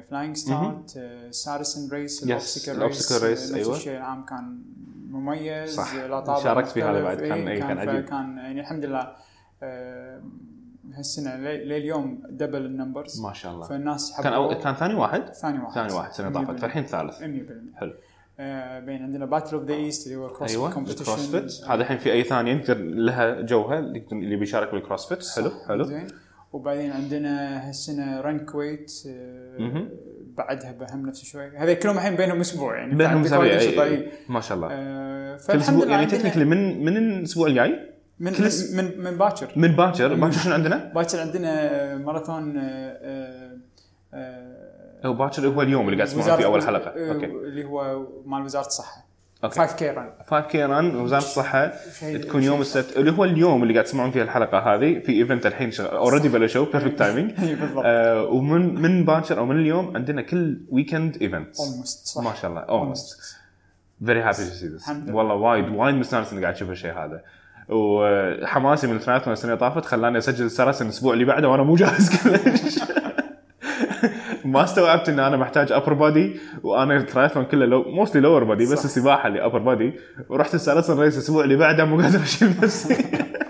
100% 0.03 0.09
Flying 0.11 0.37
Start 0.37 1.01
سارسن 1.31 1.91
race 1.97 2.25
ال 2.25 2.31
obstacle 2.31 2.79
race، 2.79 3.43
نفس 3.53 3.55
أيوة. 3.55 3.77
الشيء 3.77 3.97
العام 3.97 4.25
كان 4.25 4.63
مميز 5.11 5.75
صح. 5.75 5.93
شاركت 6.43 6.69
في 6.69 6.83
هذا. 6.83 7.03
بعد، 7.03 7.17
كان- 7.21 7.33
إيه، 7.33 7.49
إيه، 7.49 7.61
كان 7.61 7.79
عجيب. 7.79 8.05
كان 8.05 8.37
يعني 8.39 8.61
الحمد 8.61 8.85
لله 8.85 9.13
آه، 9.63 10.23
هالسنة 10.95 11.37
لي- 11.37 11.65
لليوم 11.65 12.23
double 12.31 12.67
ال 12.67 12.73
numbers 12.74 13.21
ما 13.21 13.33
شاء 13.33 13.53
الله. 13.55 13.67
فالناس 13.67 14.21
كان 14.23 14.33
أو... 14.33 14.51
حبوا 14.51 14.63
كان 14.63 14.75
ثاني 14.75 14.95
واحد؟ 14.95 15.33
ثاني 15.35 15.59
واحد. 15.59 15.75
ثاني 15.75 15.93
واحد 15.93 16.13
سنه 16.13 16.31
طافت 16.31 16.59
فالحين 16.61 16.85
ثالث. 16.87 17.19
100% 17.23 17.25
حلو. 17.77 17.91
آه، 17.93 17.95
بين 18.81 19.03
عندنا 19.03 19.27
Battle 19.27 19.57
of 19.57 19.65
the 19.65 19.75
East 19.75 20.07
اللي 20.07 20.19
هو 20.19 20.29
cross 20.29 20.51
أيوه 20.51 20.73
competition 20.73 21.49
هذا 21.69 21.83
الحين 21.83 21.99
في 21.99 22.13
أي 22.13 22.25
ثانية 22.25 22.53
يقدر 22.53 22.79
لها 22.79 23.41
جوها 23.41 23.79
اللي 24.13 24.37
بيشارك 24.37 24.73
بال 24.73 24.84
CrossFit 24.84 25.29
حلو 25.37 25.51
حلو. 25.69 25.85
زين. 25.85 26.07
وبعدين 26.53 26.91
عندنا 26.91 27.69
هالسنة 27.69 28.21
Run 28.21 28.39
Kuwait 28.39 28.93
آه،. 29.09 29.87
بعدها 30.37 30.73
بهم 30.73 31.07
نفس 31.07 31.25
شوي 31.25 31.57
هذا 31.57 31.75
كلهم 31.75 31.97
الحين 31.97 32.17
بينهم 32.17 32.41
أسبوع 32.41 32.79
يعني 32.79 32.95
بينهم 32.95 33.23
فعندك 33.23 33.39
وايد 33.41 33.53
اسابيع 33.53 33.85
أنشطة، 33.85 33.85
أي- 33.85 33.89
إي. 33.89 33.97
أي. 33.97 34.13
ما 34.29 34.41
شاء 34.41 34.57
الله. 34.57 34.69
آه، 34.71 35.37
فالحمد 35.37 35.63
أسبوع 35.63 35.85
لله 35.85 35.93
يعني 35.95 36.07
technically 36.07 36.45
من 36.45 36.85
من 36.85 36.97
الأسبوع 36.97 37.47
الجاي؟ 37.47 37.91
من 38.21 38.33
من 38.77 39.05
من, 39.05 39.19
باكر 39.19 39.49
من 39.57 39.77
باكر 39.77 40.15
باكر 40.15 40.33
شنو 40.33 40.55
عندنا؟ 40.55 40.93
باكر 40.95 41.21
عندنا 41.21 41.97
ماراثون 41.97 42.57
آه، 42.57 42.63
آه، 42.63 43.59
آه، 44.15 44.60
هو 45.05 45.13
باكر 45.13 45.47
هو 45.49 45.63
اليوم 45.63 45.89
اللي 45.89 45.97
قاعد 45.97 46.09
تسمعون 46.09 46.37
فيه 46.37 46.45
أول 46.47 46.63
حلقة. 46.63 46.91
آه، 46.91 47.13
أوكي. 47.13 47.27
اللي 47.27 47.65
هو 47.65 48.07
مال 48.27 48.43
وزارة 48.43 48.67
الصحة. 48.67 49.11
أوكي. 49.45 49.61
5K 49.61 49.91
run 49.91 50.11
5K 50.31 50.65
run 50.65 50.97
وزارة 50.97 51.19
الصحة 51.23 51.73
تكون 52.23 52.43
يوم 52.43 52.61
السبت 52.61 52.97
اللي 52.97 53.13
هو 53.13 53.25
اليوم 53.25 53.63
اللي 53.63 53.75
قاعد 53.75 53.85
تسمعون 53.85 54.11
فيه 54.11 54.23
الحلقة 54.23 54.59
هذه 54.59 54.99
في 54.99 55.13
event 55.13 55.47
الحين 55.47 55.71
already 55.81 56.29
بلشوا 56.29 56.67
perfect 56.73 56.99
timing 56.99 57.33
بالضبط. 57.61 57.85
ومن 58.31 58.83
من 58.83 59.05
باكر 59.05 59.39
أو 59.39 59.47
من 59.47 59.57
اليوم 59.57 59.97
عندنا 59.97 60.23
كل 60.23 60.61
weekend 60.69 61.51
صح. 61.53 62.23
ما 62.23 62.35
شاء 62.35 62.51
الله 62.51 62.61
almost 62.61 63.37
very 64.07 64.21
happy 64.21 64.37
to 64.37 64.43
see 64.43 64.67
this. 64.67 64.89
والله 65.09 65.35
وايد 65.35 65.69
وايد 65.69 65.95
مستانس 65.95 66.33
إني 66.33 66.43
قاعد 66.43 66.55
أشوف 66.55 66.71
الشيء 66.71 66.93
هذا. 66.93 67.23
وحماسي 67.69 68.87
من 68.87 68.97
التراثلون 68.97 69.33
السنة 69.33 69.53
اللي 69.53 69.61
طافت 69.61 69.85
خلاني 69.85 70.19
أسجل 70.19 70.47
السرسن 70.47 70.83
الأسبوع 70.83 71.13
اللي 71.13 71.25
بعده 71.25 71.49
وأنا 71.49 71.63
مو 71.63 71.75
جاهز 71.75 72.11
كلش. 72.23 72.79
ما 74.53 74.65
استوعبت 74.65 75.09
إن 75.09 75.19
أنا 75.21 75.37
محتاج 75.37 75.73
upper 75.73 75.93
body 75.93 76.41
وأنا 76.63 76.97
التراثلون 76.97 77.45
كله 77.45 77.67
لو 77.67 77.83
mostly 77.83 78.23
lower 78.23 78.45
body 78.45 78.65
بس. 78.65 78.85
السباحة 78.85 79.27
اللي 79.29 79.45
upper 79.45 79.59
body 79.59 79.93
ورحت 80.29 80.55
السرس 80.55 80.91
race 80.91 81.15
الأسبوع 81.15 81.45
اللي 81.45 81.57
بعده 81.57 81.85
مو 81.85 82.01
قادر 82.01 82.23
أشيل 82.23 82.49
نفسي 82.63 82.97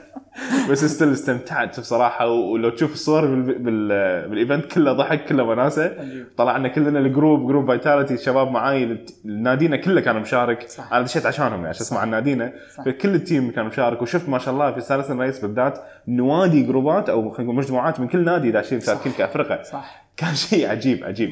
بس 0.70 0.84
still 0.84 1.12
استمتعت 1.12 1.80
بصراحة 1.80 2.28
ولو 2.28 2.70
تشوف 2.70 2.92
الصور 2.92 3.26
بال... 3.26 3.58
بال... 3.58 4.28
بال 4.28 4.41
event 4.41 4.72
كله 4.72 4.92
ضحك 4.92 5.24
كله 5.24 5.42
وناسة. 5.42 5.94
عجيب. 5.98 6.26
طلعنا 6.36 6.68
كلنا 6.68 6.98
ال 6.98 7.06
group 7.06 7.46
group 7.46 7.66
Vitality 7.66 8.14
الشباب 8.14 8.50
معاي 8.50 8.98
نادينا 9.24 9.76
كله 9.76 10.00
كان 10.00 10.16
مشارك. 10.16 10.68
صح. 10.68 10.92
أنا 10.92 11.02
دشيت 11.02 11.26
عشانهم 11.26 11.54
يعني 11.54 11.68
عشان 11.68 11.80
أسمع 11.80 11.98
عن 11.98 12.10
نادينا. 12.10 12.52
فكل 12.86 13.14
ال 13.14 13.22
team 13.22 13.50
كان 13.50 13.66
مشارك 13.66 14.02
وشفت 14.02 14.28
ما 14.28 14.38
شاء 14.38 14.54
الله 14.54 14.72
في 14.72 14.80
سالسن 14.80 15.20
race 15.20 15.40
بالذات 15.40 15.78
نوادي 16.08 16.62
جروبات 16.62 17.08
أو 17.08 17.30
خلينا 17.30 17.52
نقول 17.52 17.64
مجموعات 17.64 18.00
من 18.00 18.08
كل 18.08 18.24
نادي 18.24 18.50
داشين 18.50 18.78
مشاركين 18.78 19.12
كافرقه 19.12 19.62
صح. 19.62 20.10
كان 20.16 20.34
شيء 20.34 20.70
عجيب 20.70 21.04
عجيب. 21.04 21.30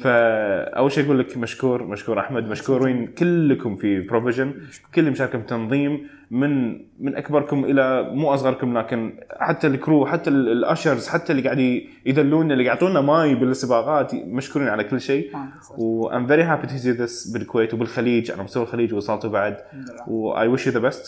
فاول 0.00 0.92
شيء 0.92 1.04
أقول 1.04 1.18
لك 1.18 1.36
مشكور 1.36 1.82
مشكور 1.82 2.20
أحمد 2.20 2.48
مشكورين 2.48 3.06
كلكم 3.06 3.76
في 3.76 4.00
بروفيجن 4.00 4.54
كل 4.94 5.00
اللي 5.00 5.10
مشاركين 5.10 5.40
في 5.40 5.46
التنظيم 5.46 6.08
من 6.30 6.72
من 6.98 7.16
أكبركم 7.16 7.64
إلى 7.64 8.10
مو 8.14 8.34
أصغركم 8.34 8.78
لكن 8.78 9.20
حتى 9.40 9.66
ال 9.66 9.74
crew 9.74 10.06
حتى 10.06 10.30
ال- 10.30 10.48
ال 10.52 10.60
ushers 10.60 11.08
حتى 11.08 11.32
اللي 11.32 11.42
قاعد 11.42 11.58
يدلونا 12.06 12.52
اللي 12.52 12.64
يعطونا 12.64 13.00
ماي 13.00 13.34
بالسباقات 13.34 14.14
مشكورين 14.14 14.68
على 14.68 14.84
كل 14.84 15.00
شيء. 15.00 15.36
ما 15.36 15.50
قصرت. 15.60 15.78
و 15.78 16.10
I'm 16.10 16.28
very 16.28 16.44
happy 16.44 16.68
to 16.70 16.82
see 16.82 16.98
this 17.00 17.32
بالكويت 17.32 17.74
وبالخليج. 17.74 18.30
على 18.30 18.42
مستوى 18.42 18.62
الخليج 18.62 18.94
وصلتوا 18.94 19.30
بعد. 19.30 19.52
الحمد 19.52 19.90
لله. 19.90 20.08
و 20.08 20.34
I 20.34 20.56
wish 20.58 20.62
you 20.62 20.70
the 20.72 20.82
best. 20.90 21.06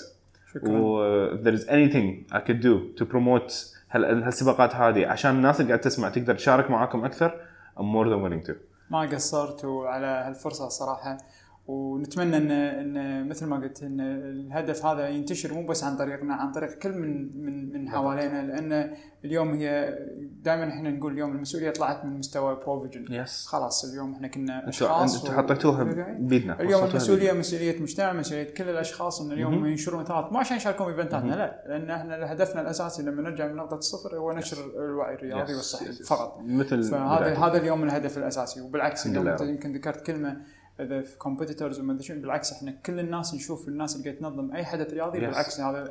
شكرا. 0.54 0.70
و 0.70 1.36
there 1.44 1.56
is 1.58 1.62
anything 1.68 2.34
I 2.34 2.38
could 2.38 2.62
do 2.62 3.00
to 3.02 3.04
promote 3.12 3.52
هال- 3.90 4.22
هالسباقات 4.22 4.74
هذه. 4.74 5.06
عشان 5.06 5.30
الناس 5.36 5.60
اللي 5.60 5.68
قاعد 5.68 5.80
تسمع 5.80 6.08
تقدر 6.08 6.34
تشارك 6.34 6.70
معاكم 6.70 7.04
أكثر 7.04 7.30
I'm 7.78 7.82
more 7.82 8.06
than 8.06 8.22
willing 8.28 8.48
to. 8.50 8.52
ما 8.90 9.00
قصرت 9.00 9.64
وعلى 9.64 10.06
هالفرصة 10.06 10.68
صراحة. 10.68 11.18
ونتمنى 11.66 12.36
ان 12.36 12.50
إن 12.50 13.28
مثل 13.28 13.46
ما 13.46 13.56
قلت 13.56 13.82
إن 13.82 14.00
الهدف 14.00 14.86
هذا 14.86 15.08
ينتشر 15.08 15.54
مو 15.54 15.66
بس 15.66 15.84
عن 15.84 15.96
طريقنا 15.96 16.34
عن 16.34 16.52
طريق 16.52 16.70
كل 16.78 16.92
من 16.92 17.42
من 17.44 17.72
من 17.72 17.88
حوالينا 17.90 18.42
لأن 18.46 18.94
اليوم 19.24 19.54
هي 19.54 19.98
دائما 20.42 20.68
إحنا 20.68 20.90
نقول 20.90 21.12
اليوم 21.12 21.32
المسؤولية 21.32 21.70
طلعت 21.70 22.04
من 22.04 22.18
مستوى 22.18 22.54
ProVision 22.54 23.12
yes 23.14 23.46
خلاص 23.46 23.84
اليوم 23.84 24.12
إحنا 24.12 24.28
كنا 24.28 24.68
أشخاص 24.68 25.16
أنتوا 25.22 25.34
و- 25.34 25.38
حطيتوها 25.38 25.84
بيدنا 26.18 26.60
اليوم 26.60 26.84
المسؤولية 26.84 27.32
مسؤولية 27.32 27.82
مجتمع 27.82 28.12
مسؤولية 28.12 28.54
كل 28.54 28.68
الأشخاص 28.68 29.20
إن 29.20 29.32
اليوم. 29.32 29.66
ينشرون 29.66 30.00
إثارات. 30.02 30.32
مو 30.32 30.38
عشان 30.38 30.56
يشاركون 30.56 30.86
بايفنتاتنا 30.86 31.20
مهم. 31.30 31.38
لا 31.38 31.64
لأن 31.68 31.90
إحنا 31.90 32.32
هدفنا 32.32 32.60
الأساسي 32.60 33.02
لما 33.02 33.22
نرجع 33.22 33.48
من 33.48 33.56
نقطة 33.56 33.76
الصفر 33.78 34.16
هو 34.16 34.32
نشر 34.32 34.56
الوعي 34.76 35.14
الرياضي 35.14 35.52
Yes, 35.52 35.56
والصحي 35.56 35.84
yes, 35.86 35.88
yes. 35.98 36.06
فقط. 36.08 36.40
مثل 36.46 36.82
فهذا. 36.82 37.34
هذا 37.38 37.56
اليوم 37.58 37.82
الهدف 37.84 38.18
الأساسي. 38.18 38.60
وبالعكس 38.60 39.06
اليوم 39.06 39.28
أنت. 39.28 39.40
يمكن 39.40 39.72
ذكرت 39.72 40.06
كلمة 40.06 40.36
إذا 40.80 41.00
في 41.02 41.18
competitors 41.18 41.80
وما 41.80 41.92
أدري 41.92 42.14
بالعكس 42.20 42.52
إحنا 42.52 42.70
كل 42.86 43.00
الناس 43.00 43.34
نشوف 43.34 43.68
الناس 43.68 43.96
اللي 43.96 44.04
قاعدة 44.10 44.20
تنظم 44.20 44.52
أي 44.54 44.64
حدث 44.64 44.92
رياضي 44.92 45.18
Yes. 45.18 45.22
بالعكس 45.24 45.60
هذا 45.60 45.88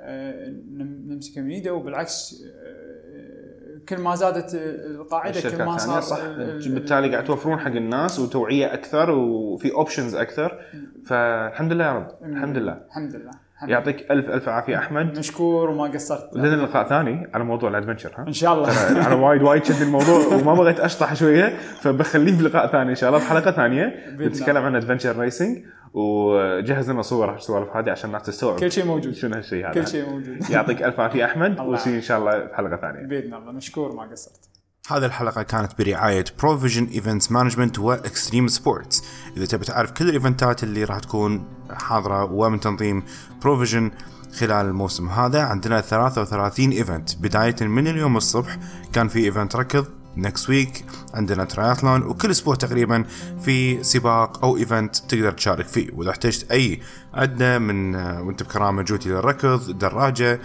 آه، 0.00 0.48
نم- 0.48 1.04
نمسكه 1.12 1.40
من 1.40 1.50
ايده 1.50 1.74
وبالعكس 1.74 2.42
آه، 2.56 3.78
كل 3.88 3.98
ما 4.00 4.14
زادت 4.14 4.54
القاعدة 4.54 5.40
كل 5.50 5.64
ما 5.64 5.78
صار 5.78 6.00
صح. 6.00 6.16
ال- 6.16 6.40
ال- 6.66 6.74
بالتالي 6.74 7.10
قاعد 7.12 7.24
توفرون 7.24 7.58
حق 7.58 7.70
الناس 7.70 8.18
وتوعية 8.18 8.74
أكثر 8.74 9.10
وفي 9.10 9.72
options 9.72 10.14
أكثر. 10.14 10.60
فالحمد 11.06 11.72
لله 11.72 11.84
يا 11.84 11.92
رب. 11.92 12.08
الحمد 12.22 12.56
لله. 12.56 12.72
الحمد 12.72 13.14
لله. 13.16 13.30
يعطيك 13.66 14.10
ألف 14.10 14.30
ألف 14.30 14.48
عافية 14.48 14.78
أحمد. 14.78 15.18
مشكور 15.18 15.70
وما 15.70 15.84
قصرت. 15.84 16.36
لنا 16.36 16.56
لقاء 16.62 16.88
ثاني 16.88 17.30
على 17.34 17.44
موضوع 17.44 17.70
ال 17.70 17.74
adventure 17.74 18.12
ها؟ 18.18 18.24
إن 18.28 18.32
شاء 18.32 18.54
الله. 18.54 19.06
أنا 19.06 19.14
وايد 19.14 19.42
وايد 19.42 19.64
شد 19.64 19.82
الموضوع 19.82 20.26
وما 20.26 20.54
بغيت 20.54 20.80
أشطح 20.80 21.14
شوية 21.14 21.56
فبخليه 21.80 22.38
بلقاء 22.38 22.66
ثاني 22.72 22.90
إن 22.90 22.94
شاء 22.94 23.10
الله. 23.10 23.20
بحلقه 23.20 23.50
ثانية 23.50 23.94
نتكلم 24.18 24.64
عن 24.64 24.76
adventure 24.76 25.18
racing 25.18 25.58
وجهز 25.94 26.90
لنا 26.90 27.02
صور 27.02 27.34
السوالف 27.34 27.76
هذه 27.76 27.90
عشان 27.90 28.08
الناس 28.10 28.22
تستوعب 28.22 28.58
كل 28.58 28.72
شيء 28.72 28.84
موجود. 28.84 29.12
شنو 29.14 29.34
هالشيء 29.34 29.64
هذا. 29.66 29.72
كل 29.74 29.86
شيء 29.88 30.10
موجود. 30.10 30.50
يعطيك 30.50 30.82
ألف 30.82 31.00
عافية 31.00 31.24
أحمد 31.24 31.60
وسي 31.68 31.96
إن 31.96 32.00
شاء 32.00 32.18
الله 32.18 32.38
بحلقه 32.38 32.76
ثانية. 32.76 33.06
بإذن 33.06 33.34
الله. 33.34 33.52
مشكور 33.52 33.92
ما 33.96 34.02
قصرت. 34.02 34.57
هذه 34.90 35.04
الحلقة 35.04 35.42
كانت 35.42 35.72
برعاية 35.78 36.24
ProVision 36.42 36.84
Events 36.84 37.32
Management 37.32 37.78
و 37.78 37.87
Extreme 37.87 38.48
Sports 38.48 39.04
إذا 39.36 39.46
تبي 39.46 39.64
تعرف 39.64 39.90
كل 39.90 40.08
الإيفنتات 40.08 40.62
اللي 40.64 40.84
راح 40.84 40.98
تكون 40.98 41.44
حاضرة 41.70 42.24
ومن 42.24 42.60
تنظيم 42.60 43.02
ProVision 43.42 43.90
خلال 44.38 44.66
الموسم 44.66 45.08
هذا 45.08 45.42
عندنا 45.42 45.80
33 45.80 46.70
event. 46.70 47.16
بداية 47.16 47.56
من 47.60 47.88
اليوم 47.88 48.16
الصبح 48.16 48.58
كان 48.92 49.08
في 49.08 49.24
event 49.24 49.56
ركض 49.56 49.86
next 50.16 50.48
week 50.48 50.84
عندنا 51.14 51.44
ترايثلون 51.44 52.02
وكل 52.02 52.30
أسبوع 52.30 52.54
تقريبا 52.54 53.04
في 53.40 53.82
سباق 53.82 54.44
أو 54.44 54.56
event 54.56 54.96
تقدر 54.96 55.32
تشارك 55.32 55.66
فيه. 55.66 55.88
وإذا 55.94 56.10
احتجت 56.10 56.50
أي 56.50 56.80
عدة 57.14 57.58
من 57.58 57.94
آه، 57.94 58.22
وأنت 58.22 58.42
بكرامة 58.42 58.82
جوتي 58.82 59.08
للركض 59.08 59.78
دراجة 59.78 60.40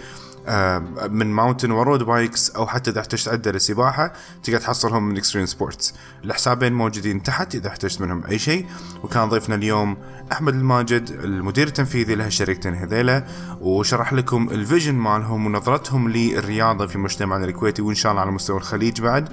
من 1.10 1.26
mountain 1.26 1.70
و 1.70 1.76
road 1.76 2.02
bikes 2.02 2.50
أو 2.50 2.66
حتى 2.66 2.90
إذا 2.90 3.00
احتجت 3.00 3.28
عده 3.28 3.50
للسباحه 3.50 4.12
تقدر 4.42 4.58
تحصلهم 4.58 5.08
من 5.08 5.16
Extreme 5.16 5.46
Sports 5.46 5.94
الحسابين 6.24 6.72
موجودين 6.72 7.22
تحت 7.22 7.54
إذا 7.54 7.68
احتجت 7.68 8.00
منهم 8.00 8.24
أي 8.24 8.38
شيء. 8.38 8.66
وكان 9.02 9.28
ضيفنا 9.28 9.54
اليوم 9.54 9.96
أحمد 10.32 10.54
الماجد 10.54 11.10
المدير 11.10 11.66
التنفيذي 11.66 12.14
لهالشركتين 12.14 12.74
هذيلا 12.74 13.24
وشرح 13.60 14.12
لكم 14.12 14.48
ال 14.50 14.56
vision 14.56 14.94
مالهم 14.94 15.46
ونظرتهم 15.46 16.08
للرياضة 16.08 16.86
في 16.86 16.98
مجتمعنا 16.98 17.44
الكويتي 17.44 17.82
وإن 17.82 17.94
شاء 17.94 18.12
الله 18.12 18.22
على 18.22 18.30
مستوى 18.30 18.56
الخليج 18.56 19.00
بعد. 19.00 19.28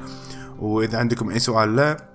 وإذا 0.59 0.99
عندكم 0.99 1.29
أي 1.29 1.39
سؤال 1.39 1.75
له 1.75 2.10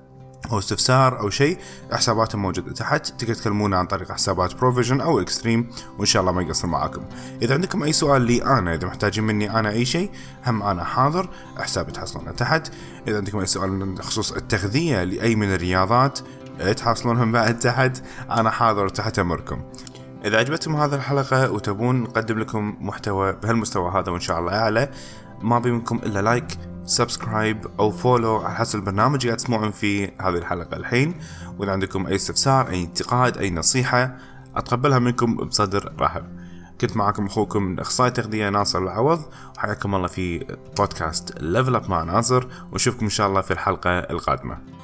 أو 0.53 0.59
استفسار 0.59 1.21
أو 1.21 1.31
شيء 1.31 1.59
حساباتهم 1.93 2.43
موجودة 2.43 2.73
تحت. 2.73 3.07
تقدر 3.07 3.35
تكلمونا 3.35 3.77
عن 3.77 3.87
طريق 3.87 4.13
حسابات 4.13 4.55
ProVision 4.55 5.01
أو 5.01 5.21
Extreme 5.21 5.71
وإن 5.99 6.07
شاء 6.07 6.21
الله 6.23 6.33
ما 6.33 6.43
يقصر 6.43 6.69
معاكم. 6.69 7.03
إذا 7.43 7.55
عندكم 7.55 7.83
أي 7.83 7.93
سؤال 7.93 8.23
لي 8.23 8.45
أنا 8.45 8.75
إذا 8.75 8.87
محتاجين 8.87 9.25
مني 9.25 9.59
أنا 9.59 9.71
أي 9.71 9.85
شيء 9.85 10.11
هم 10.47 10.63
أنا 10.63 10.85
حاضر 10.85 11.29
حسابي 11.59 11.93
تحصلونه 11.93 12.31
تحت. 12.31 12.73
إذا 13.09 13.17
عندكم 13.17 13.39
أي 13.39 13.47
سؤال 13.47 13.95
بخصوص 13.95 14.33
التغذية 14.33 15.05
لأي 15.05 15.37
من 15.37 15.55
الرياضات 15.55 16.19
تحصلونهم 16.77 17.33
بعد 17.33 17.59
تحت. 17.59 18.03
أنا 18.31 18.51
حاضر 18.51 18.89
تحت 18.89 19.19
أمركم. 19.19 19.63
إذا 20.25 20.39
عجبتكم 20.39 20.77
هذه 20.77 20.95
الحلقة 20.95 21.51
وتبون 21.51 22.03
نقدم 22.03 22.39
لكم 22.39 22.77
محتوى 22.81 23.33
بهالمستوى 23.33 23.91
هذا 23.91 24.11
وإن 24.11 24.21
شاء 24.21 24.41
الله 24.41 24.53
أعلى 24.53 24.91
ما 25.43 25.59
بي 25.59 25.71
منكم 25.71 25.97
إلا 25.97 26.23
like 26.23 26.47
subscribe 26.87 27.67
أو 27.79 27.91
follow 27.91 28.37
على 28.37 28.55
حسب 28.55 28.79
البرنامج 28.79 29.27
اللي 29.27 29.37
تسمعون 29.37 29.71
فيه 29.71 30.15
هذه 30.21 30.37
الحلقة. 30.37 30.77
الحين 30.77 31.15
وإذا 31.59 31.73
عندكم 31.73 32.07
أي 32.07 32.15
استفسار 32.15 32.69
أي 32.69 32.83
انتقاد 32.83 33.39
أي 33.39 33.51
نصيحة 33.51 34.17
أتقبلها 34.57 34.99
منكم 34.99 35.37
بصدر 35.37 35.93
رحب 35.99 36.25
كنت 36.81 36.97
معكم 36.97 37.27
أخوكم 37.27 37.77
أخصائي 37.79 38.11
تغذية 38.11 38.49
ناصر 38.49 38.79
العوض 38.79 39.23
وحياكم 39.57 39.95
الله 39.95 40.09
في 40.09 40.39
بودكاست 40.79 41.43
Level 41.43 41.77
Up 41.77 41.91
مع 41.91 42.03
ناصر 42.03 42.47
ونشوفكم 42.73 43.05
إن 43.05 43.11
شاء 43.11 43.29
الله 43.29 43.41
في 43.41 43.51
الحلقة 43.51 43.91
القادمة. 43.91 44.76